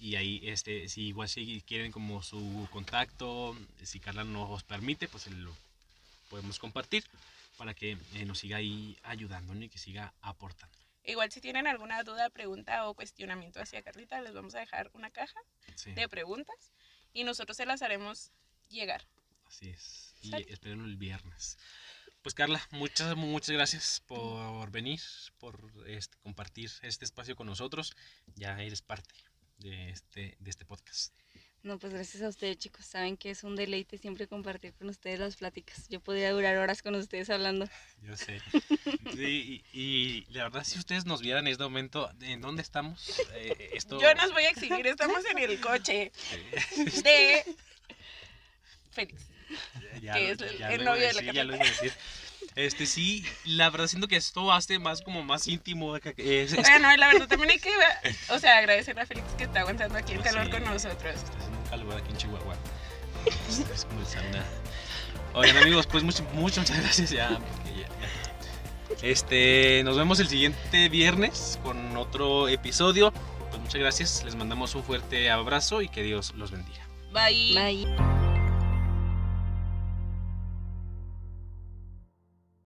[0.00, 5.26] Y ahí, este, si igual si quieren como su contacto, si Carla nos permite, pues
[5.28, 5.54] lo
[6.28, 7.04] podemos compartir
[7.56, 9.64] para que eh, nos siga ahí ayudando ¿no?
[9.64, 10.76] y que siga aportando.
[11.04, 15.10] Igual si tienen alguna duda, pregunta o cuestionamiento hacia Carlita, les vamos a dejar una
[15.10, 15.40] caja
[15.74, 16.72] Sí, de preguntas
[17.14, 18.30] y nosotros se las haremos
[18.68, 19.02] llegar.
[19.48, 20.14] así es.
[20.22, 20.46] Y Sale.
[20.52, 21.56] esperen el viernes.
[22.22, 25.00] Pues Carla, muchas, muchas gracias por venir,
[25.38, 27.94] por este, compartir este espacio con nosotros.
[28.34, 29.14] Ya eres parte
[29.58, 31.16] de este, de este podcast.
[31.62, 32.86] No, pues gracias a ustedes, chicos.
[32.86, 35.88] Saben que es un deleite siempre compartir con ustedes las pláticas.
[35.88, 37.68] Yo podría durar horas con ustedes hablando.
[38.02, 38.40] Yo sé.
[39.14, 43.12] Sí, y, y la verdad, si ustedes nos vieran en este momento, ¿en dónde estamos?
[43.32, 46.12] Eh, esto, Yo nos voy a exhibir, estamos en el coche
[47.02, 47.44] de
[48.92, 49.37] Félix.
[50.02, 51.92] Ya que es el- ya el novio de la decir, ya lo iba a decir.
[52.54, 55.96] Este sí, la verdad siento que esto hace más como más íntimo.
[55.96, 57.70] Es, es- Bueno, la verdad también hay que,
[58.30, 60.52] o sea, agradecerle a Félix que está aguantando aquí el Pues calor sí.
[60.52, 61.14] con nosotros.
[61.14, 62.56] Está haciendo un calor aquí en Chihuahua.
[63.48, 64.44] Es, es como el sauna.
[65.34, 67.88] Oigan amigos, pues muchas, muchas gracias ya- ya.
[69.02, 73.12] Este, nos vemos el siguiente viernes con otro episodio.
[73.50, 76.86] Pues muchas gracias, les mandamos un fuerte abrazo y que Dios los bendiga.
[77.12, 77.54] Bye.
[77.54, 78.27] Bye.